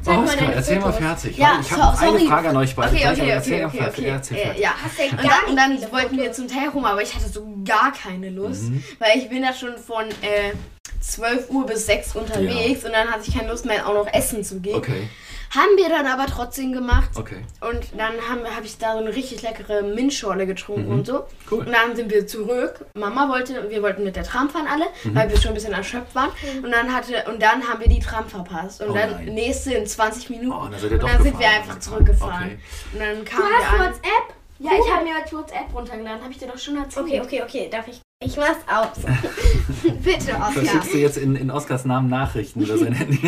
[0.03, 1.36] Zeig mal Oskar, erzähl mal fertig.
[1.38, 2.26] Ja, ich so- habe eine sorry.
[2.26, 2.88] Frage an euch beide.
[2.97, 3.99] Okay, okay, aber erzähl okay, mal okay, fertig.
[4.05, 4.09] okay.
[4.11, 4.70] Erzähl Äh, ja.
[4.82, 7.03] Hast du Und gar dann, und dann nicht viele wollten wir zum Teil rum, aber
[7.03, 8.82] ich hatte so gar keine Lust, Mhm.
[8.99, 10.53] weil ich bin da schon von äh,
[11.01, 14.43] 12 Uhr bis 6 unterwegs und dann hatte ich keine Lust mehr auch noch essen
[14.45, 14.74] zu gehen.
[14.76, 15.09] Okay,
[15.55, 17.44] Haben wir dann aber trotzdem gemacht okay.
[17.61, 20.92] und dann habe hab ich da so eine richtig leckere Minzschorle getrunken Mhm.
[20.98, 21.24] und so.
[21.50, 21.59] Cool.
[21.61, 22.86] Und dann sind wir zurück.
[22.94, 25.14] Mama wollte, wir wollten mit der Tram fahren alle, Mhm.
[25.14, 26.30] weil wir schon ein bisschen erschöpft waren.
[26.62, 28.80] Und dann hatte und dann haben wir die Tram verpasst.
[28.80, 29.26] Und Oh dann nein.
[29.34, 30.53] nächste in 20 Minuten.
[30.53, 31.55] Oh, dann und dann sind wir gefahren.
[31.62, 32.44] einfach zurückgefahren.
[32.44, 32.59] Okay.
[32.94, 33.78] Und dann Du kamen hast.
[33.78, 34.36] WhatsApp?
[34.59, 37.05] Ja, ich habe mir WhatsApp runtergeladen, habe ich dir doch schon erzählt.
[37.07, 37.68] Okay, okay, okay.
[37.70, 38.00] Darf ich?
[38.25, 39.03] Ich mach's aus.
[40.05, 40.64] Bitte, Oskar.
[40.64, 43.18] schickst du jetzt in, in Oskars Namen Nachrichten über sein Handy.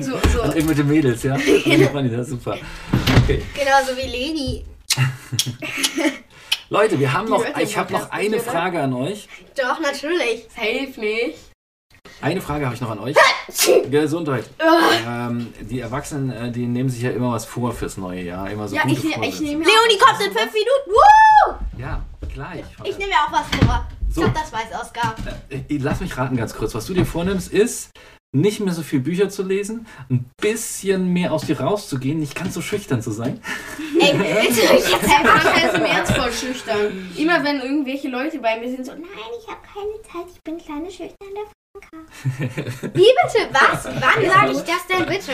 [0.00, 0.42] So, so.
[0.42, 1.36] An irgendwelche Mädels, ja?
[1.36, 2.56] Das ich das super.
[3.22, 3.42] Okay.
[3.54, 4.64] Genauso wie Leni.
[6.70, 8.44] Leute, wir haben Die noch, ich habe noch eine oder?
[8.44, 9.28] Frage an euch.
[9.56, 10.46] Doch, natürlich.
[10.54, 11.38] Safe nicht.
[12.22, 13.14] Eine Frage habe ich noch an euch.
[13.90, 14.48] Gesundheit.
[15.06, 18.48] Ähm, die Erwachsenen, äh, die nehmen sich ja immer was vor fürs neue Jahr.
[18.50, 20.88] Immer so Ja, gute ich, ne- ich nehme Leonie kommt in fünf Minuten.
[20.90, 21.54] Woo!
[21.78, 22.02] Ja,
[22.32, 22.64] gleich.
[22.84, 23.86] Ich nehme mir auch was vor.
[24.16, 24.22] So.
[24.24, 25.14] Ich glaube, das weiß Oskar.
[25.50, 26.74] Äh, Lass mich raten ganz kurz.
[26.74, 27.90] Was du dir vornimmst, ist,
[28.32, 32.54] nicht mehr so viel Bücher zu lesen, ein bisschen mehr aus dir rauszugehen, nicht ganz
[32.54, 33.42] so schüchtern zu sein.
[34.00, 37.10] Ey, willst du mich jetzt Franka ist im Ernst voll schüchtern.
[37.14, 39.02] Immer wenn irgendwelche Leute bei mir sind, so, nein,
[39.38, 41.14] ich habe keine Zeit, ich bin kleine schüchterne
[42.38, 43.48] Wie bitte?
[43.52, 43.84] Was?
[43.84, 45.32] Wann sage ich das denn bitte?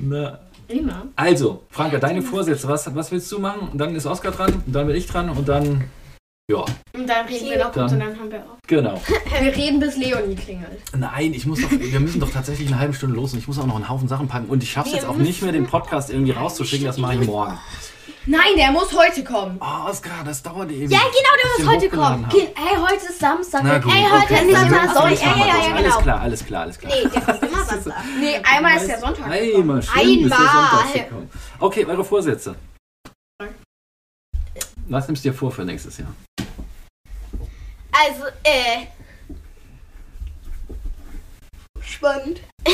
[0.00, 0.38] Na.
[0.66, 1.08] immer.
[1.14, 3.68] Also, Franka, deine Vorsätze, was, was willst du machen?
[3.68, 5.84] Und dann ist Oskar dran, und dann bin ich dran und dann,
[6.50, 8.58] ja, Und dann reden wir noch kurz und dann haben wir auch.
[8.66, 9.00] genau.
[9.40, 10.82] Wir reden bis Leonie klingelt.
[10.96, 13.58] Nein, ich muss doch, wir müssen doch tatsächlich eine halbe Stunde los und ich muss
[13.58, 15.66] auch noch einen Haufen Sachen packen und ich schaffe es jetzt auch nicht mehr, den
[15.66, 17.58] Podcast irgendwie rauszuschicken, das mache ich morgen.
[18.26, 19.58] Nein, der muss heute kommen.
[19.60, 20.90] Oh, Oskar, das dauert ewig.
[20.90, 22.28] Ja, genau, der muss heute kommen.
[22.28, 23.62] Kind, hey, heute ist Samstag.
[23.64, 24.46] Na gut, Ey, heute okay.
[24.46, 24.96] ist Dann Sonntag.
[25.02, 25.98] alles Ja, ja, ja, alles genau.
[26.02, 26.92] klar, alles klar, alles klar.
[26.94, 27.94] Nee, der kommt immer Samstag.
[28.20, 29.26] Nee, einmal ist der Sonntag.
[29.28, 30.38] Einmal schön, der Einmal.
[30.92, 31.12] Sonntag.
[31.58, 32.54] Okay, eure Vorsätze.
[34.88, 36.12] Was nimmst du dir vor für nächstes Jahr?
[37.92, 38.86] Also, äh,
[42.02, 42.40] Spannend.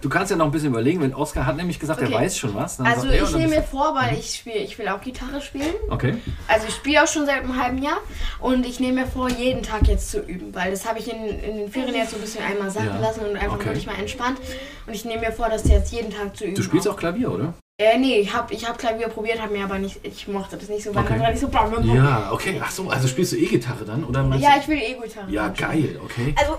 [0.00, 2.12] Du kannst ja noch ein bisschen überlegen, wenn Oskar hat nämlich gesagt, Okay.
[2.12, 2.78] er weiß schon was.
[2.80, 5.74] Also sagt ich nehme mir vor, weil ich spiele, ich will auch Gitarre spielen.
[5.90, 6.16] Okay.
[6.46, 7.98] Also ich spiele auch schon seit einem halben Jahr
[8.40, 11.24] und ich nehme mir vor, jeden Tag jetzt zu üben, weil das habe ich in,
[11.26, 12.98] in den Ferien jetzt so ein bisschen einmal sacken Ja.
[13.00, 13.66] lassen und einfach Okay.
[13.66, 14.38] wirklich mal entspannt.
[14.86, 16.54] Und ich nehme mir vor, das jetzt jeden Tag zu üben.
[16.54, 17.54] Du spielst auch Klavier, oder?
[17.78, 20.68] Äh, nee, ich habe ich hab Klavier probiert, habe mir aber nicht, ich mochte das
[20.68, 21.18] nicht so, weil Okay.
[21.20, 21.94] war nicht so bla bla bla.
[21.94, 22.60] Ja, okay.
[22.64, 24.04] Ach so, also spielst du E-Gitarre dann?
[24.04, 24.60] Oder Ja, du?
[24.60, 25.30] ich will E-Gitarre.
[25.30, 26.34] Ja, geil, okay.
[26.38, 26.58] also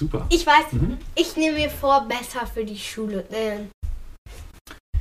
[0.00, 0.26] Super.
[0.30, 0.96] ich weiß, Mhm.
[1.14, 3.58] ich nehme mir vor, besser für die Schule, äh,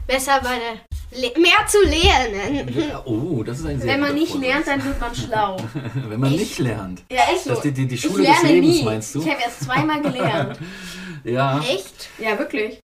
[0.07, 0.81] besser meine,
[1.11, 2.69] Le mehr zu lernen.
[2.89, 4.47] Ja, oh, das ist ein sehr Wenn man nicht Vorsatz.
[4.47, 5.57] lernt, dann wird man schlau.
[6.07, 7.01] Wenn man nicht lernt.
[7.11, 7.49] Ja, echt so.
[7.49, 8.83] Das ist die, die, die ich Schule des lerne Lebens, nie.
[8.83, 9.21] meinst du?
[9.21, 10.59] Ich habe erst zweimal gelernt.
[11.23, 11.59] Ja.
[11.59, 12.09] Echt?
[12.19, 12.79] ja, wirklich.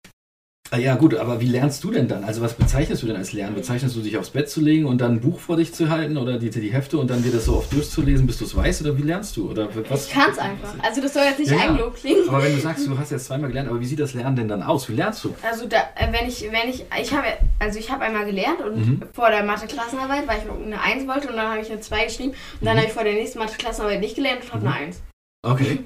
[0.74, 2.24] Ah ja, gut, aber wie lernst du denn dann?
[2.24, 3.54] Also was bezeichnest du denn als Lernen?
[3.54, 6.16] Bezeichnest du dich aufs Bett zu legen und dann ein Buch vor dich zu halten
[6.16, 8.80] oder die, die Hefte und dann dir das so oft durchzulesen, bis du es weißt?
[8.80, 9.50] Oder wie lernst du?
[9.50, 10.06] Oder was?
[10.06, 10.72] Ich kann's einfach.
[10.82, 11.58] Also das soll jetzt nicht Ja.
[11.58, 12.26] Eigenlob klingen.
[12.26, 14.48] Aber wenn du sagst, du hast jetzt zweimal gelernt, aber wie sieht das Lernen denn
[14.48, 14.88] dann aus?
[14.88, 15.34] Wie lernst du?
[15.42, 17.26] Also da, äh, wenn ich, wenn ich, ich habe,
[17.58, 19.02] also ich habe einmal gelernt und Mhm.
[19.12, 22.30] vor der Mathe-Klassenarbeit, weil ich eine 1 wollte und dann habe ich eine 2 geschrieben
[22.30, 22.78] und dann Mhm.
[22.78, 25.02] habe ich vor der nächsten Mathe-Klassenarbeit nicht gelernt und habe eine 1.
[25.44, 25.80] Okay,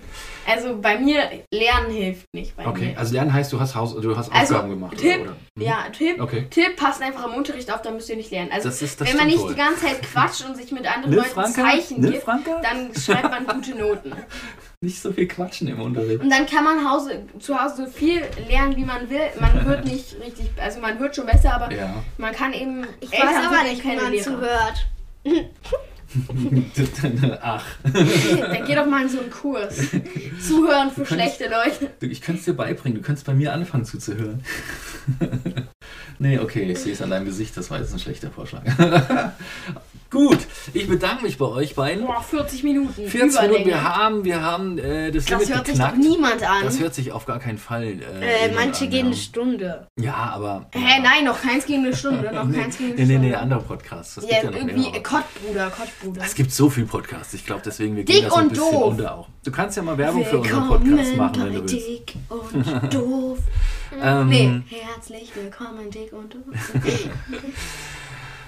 [0.46, 2.88] Also bei mir, Lernen hilft nicht bei okay.
[2.90, 2.98] mir.
[2.98, 4.98] Also Lernen heißt, du hast Haus, du hast Also, Aufgaben gemacht.
[4.98, 5.36] Tipp, oder?
[5.54, 5.62] Mhm.
[5.62, 6.46] Ja, Tipp, Okay.
[6.50, 8.50] Tipp, passt einfach im Unterricht auf, dann müsst ihr nicht lernen.
[8.52, 9.54] Also Das ist das wenn man nicht wohl.
[9.54, 11.62] die ganze Zeit quatscht und sich mit anderen Leuten Franka?
[11.62, 12.60] Zeichen Ne, gibt, Franka?
[12.60, 14.12] dann schreibt man gute Noten.
[14.82, 16.20] Nicht so viel quatschen im Unterricht.
[16.20, 19.22] Und dann kann man Hause, zu Hause so viel lernen, wie man will.
[19.40, 22.04] Man wird nicht richtig, also man wird schon besser, aber Ja.
[22.18, 22.86] man kann eben.
[23.00, 24.22] Ich weiß aber nicht, wie keine man Lehrer.
[24.24, 24.86] zuhört.
[27.42, 27.64] Ach.
[27.82, 29.76] Dann geh doch mal in so einen Kurs.
[30.46, 31.90] Zuhören für könntest- schlechte Leute.
[32.00, 34.42] Ich könnte es dir beibringen, du könntest bei mir anfangen zuzuhören.
[36.18, 38.62] nee, okay, ich sehe es an deinem Gesicht, das war jetzt ein schlechter Vorschlag.
[40.10, 40.38] Gut,
[40.72, 42.06] ich bedanke mich bei euch beiden.
[42.06, 43.08] Boah, 40 Minuten.
[43.08, 45.98] 40 Minuten, wir haben, wir haben äh, das, Das Limit hört sich doch geknackt.
[45.98, 46.62] niemand an.
[46.64, 47.84] Das hört sich auf gar keinen Fall.
[48.20, 49.06] Äh, Äh, manche an, gehen ja.
[49.06, 49.86] eine Stunde.
[50.00, 50.66] Ja, aber.
[50.72, 52.30] Hä, nein, noch keins gegen eine Stunde.
[52.32, 53.28] Noch Nee, keins gegen eine nee, nee, Stunde.
[53.28, 54.14] nee, andere Podcasts.
[54.14, 55.02] Das Ja, gibt ja noch irgendwie.
[55.02, 56.22] Kottbruder, Kottbruder.
[56.24, 57.34] Es gibt so viel Podcasts.
[57.34, 58.84] Ich glaube, deswegen wir Dick gehen da so ein bisschen doof.
[58.92, 59.28] unter auch.
[59.44, 61.74] Du kannst ja mal Werbung für unseren Podcast machen, wenn du willst.
[61.74, 63.38] Dick und doof.
[64.02, 66.42] Ähm, Nee, herzlich willkommen, Dick und doof.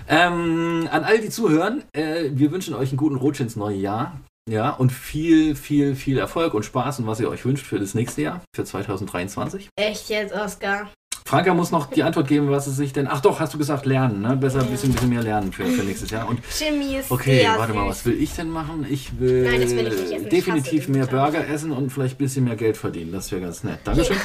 [0.08, 4.20] Ähm, an all die zuhören, äh, wir wünschen euch einen guten Rutsch ins neue Jahr.
[4.48, 7.92] Ja, und viel, viel, viel Erfolg und Spaß und was ihr euch wünscht für das
[7.92, 9.68] nächste Jahr, für 2023.
[9.76, 10.88] Echt jetzt, Oscar?
[11.26, 13.06] Franka muss noch die Antwort geben, was es sich denn.
[13.06, 14.34] Ach doch, hast du gesagt, lernen, ne?
[14.34, 16.26] Besser ein bisschen, bisschen mehr lernen für, für nächstes Jahr.
[16.26, 18.86] Und Chemie ist okay, warte mal, was will ich denn machen?
[18.88, 20.24] Ich will, Nein, das will ich nicht essen.
[20.24, 23.12] Ich definitiv mehr Burger essen und vielleicht ein bisschen mehr Geld verdienen.
[23.12, 23.80] Das wäre ganz nett.
[23.84, 24.16] Dankeschön.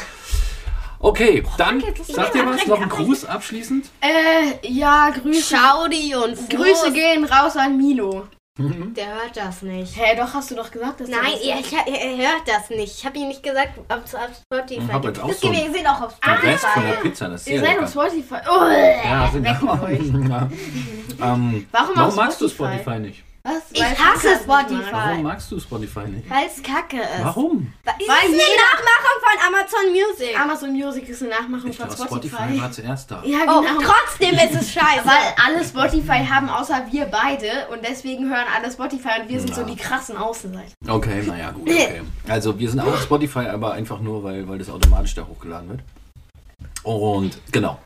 [1.03, 2.65] Okay, dann sagt ihr was?
[2.65, 3.89] Noch ein Gruß abschließend?
[3.99, 5.55] Äh, ja, Grüße.
[5.55, 6.49] Schaudi und Frost.
[6.49, 8.27] Grüße gehen raus an Milo.
[8.57, 9.97] Der hört das nicht.
[9.97, 12.69] Hä, doch, hast du doch gesagt, dass du Nein, das er, ich, er hört das
[12.69, 12.97] nicht.
[12.99, 15.15] Ich habe ihm nicht gesagt, ob es auf Spotify Ich hab gibt.
[15.17, 17.09] jetzt auch Das so wir ein- sind auch auf Der Rest von der Spotify.
[17.09, 17.83] Pizza, das ist seid lecker.
[17.83, 18.35] auf Spotify.
[18.47, 20.29] Oh, Ja, sind weg mit euch.
[20.29, 20.49] ja.
[21.33, 22.79] ähm, Warum, warum auf magst du Spotify?
[22.79, 23.23] Spotify nicht?
[23.45, 23.61] Was?
[23.73, 24.39] Ich Weil hasse.
[24.41, 24.91] Spotify.
[24.93, 26.29] Warum magst du Spotify nicht?
[26.29, 27.23] Weil es kacke ist.
[27.23, 27.73] Warum?
[27.83, 30.39] Weil es ist eine Nachmachung von Amazon Music.
[30.39, 32.35] Amazon Music ist eine Nachmachung Ich von dachte, Spotify.
[32.37, 33.21] Spotify war zuerst da.
[33.25, 33.81] Ja, oh, genau.
[33.81, 35.03] trotzdem ist es scheiße.
[35.05, 37.67] Weil alle Spotify haben, außer wir beide.
[37.73, 39.67] Und deswegen hören alle Spotify und wir sind so Ja.
[39.67, 40.71] die krassen Außenseiter.
[40.87, 42.01] Okay, naja, gut, okay.
[42.29, 45.67] Also wir sind auch auf Spotify, aber einfach nur, weil, weil das automatisch da hochgeladen
[45.67, 45.81] wird.
[46.83, 47.77] Und genau.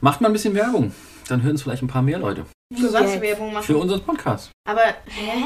[0.00, 0.92] Macht mal ein bisschen Werbung.
[1.30, 2.44] Dann hören es vielleicht ein paar mehr Leute.
[2.74, 3.20] Für was Jetzt.
[3.22, 3.64] Werbung machen?
[3.64, 4.50] Für unseren Podcast.
[4.68, 5.42] Aber, hä?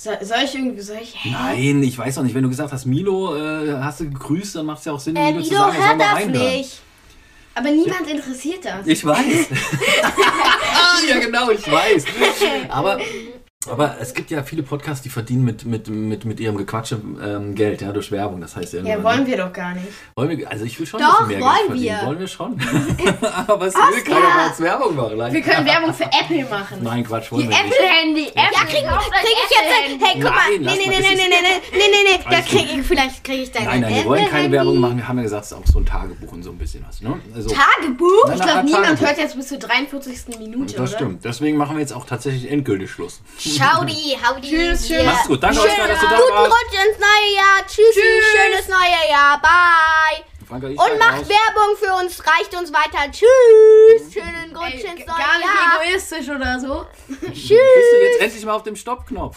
[0.00, 1.30] Soll, soll ich irgendwie, soll ich, hä?
[1.30, 2.34] Nein, ich weiß noch nicht.
[2.34, 5.16] Wenn du gesagt hast, Milo, äh, hast du gegrüßt, dann macht es ja auch Sinn,
[5.16, 6.56] äh, Milo zu Lido sagen, er soll hört mal reinhören.
[6.56, 6.80] nicht.
[7.54, 8.86] Aber niemand interessiert das.
[8.86, 9.48] Ich weiß.
[11.08, 12.04] ja, genau, ich weiß.
[12.68, 12.98] Aber,
[13.68, 17.54] aber es gibt ja viele Podcasts, die verdienen mit, mit, mit, mit ihrem Gequatsche ähm,
[17.54, 18.40] Geld, ja, durch Werbung.
[18.40, 19.86] Das heißt ja, Ja, wollen wir doch gar nicht.
[20.14, 20.50] wollen wir.
[20.50, 21.98] Also ich will schon Doch, ein bisschen mehr wollen Geld verdienen.
[22.00, 22.06] wir.
[22.06, 22.60] Wollen wir schon.
[23.48, 25.32] aber es will keiner mal als Werbung machen.
[25.32, 26.78] Wir können Werbung für Apple machen.
[26.82, 27.60] Nein, Quatsch, Die wollen wir nicht.
[27.60, 28.26] Apple-Handy.
[28.28, 28.42] Apple.
[28.42, 30.04] Ja, krieg, krieg ich jetzt.
[30.04, 30.32] Hey, guck mal.
[30.60, 32.24] Nein, Nee, nee, mal, nee, nee, ist- nee, nee, nee, nee, nee.
[32.30, 34.52] Da krieg ich, vielleicht kriege ich dein Nein, nein, wir wollen keine.
[34.52, 34.96] Werbung machen.
[34.98, 37.00] Wir haben ja gesagt, es ist auch so ein Tagebuch und so ein bisschen was.
[37.02, 37.18] Ne?
[37.34, 38.26] Also, Tagebuch?
[38.26, 40.38] Nein, Ich glaube, nein, niemand hört jetzt bis zur 43.
[40.38, 41.24] Minute, das stimmt.
[41.24, 43.20] Deswegen machen wir jetzt auch tatsächlich endgültig Schluss.
[43.60, 44.48] Howdy, howdy.
[44.48, 45.02] Tschüss, tschüss.
[45.04, 45.42] Mach's gut.
[45.42, 46.38] Danke schön, euch, dass du da Guten.
[46.38, 47.66] Rutsch ins neue Jahr.
[47.66, 48.24] Tschüss, Tschüss.
[48.32, 49.40] schönes neue Jahr.
[49.40, 50.24] Bye.
[50.48, 51.28] Franka, und macht raus.
[51.28, 53.10] Werbung für uns, reicht uns weiter.
[53.10, 54.06] Tschüss.
[54.08, 54.12] Mhm.
[54.12, 55.16] Schönen Rutsch ins neue Jahr.
[55.18, 56.86] Gar nicht egoistisch oder so.
[57.32, 57.48] Tschüss.
[57.48, 59.36] Bist du jetzt endlich mal auf dem Stoppknopf?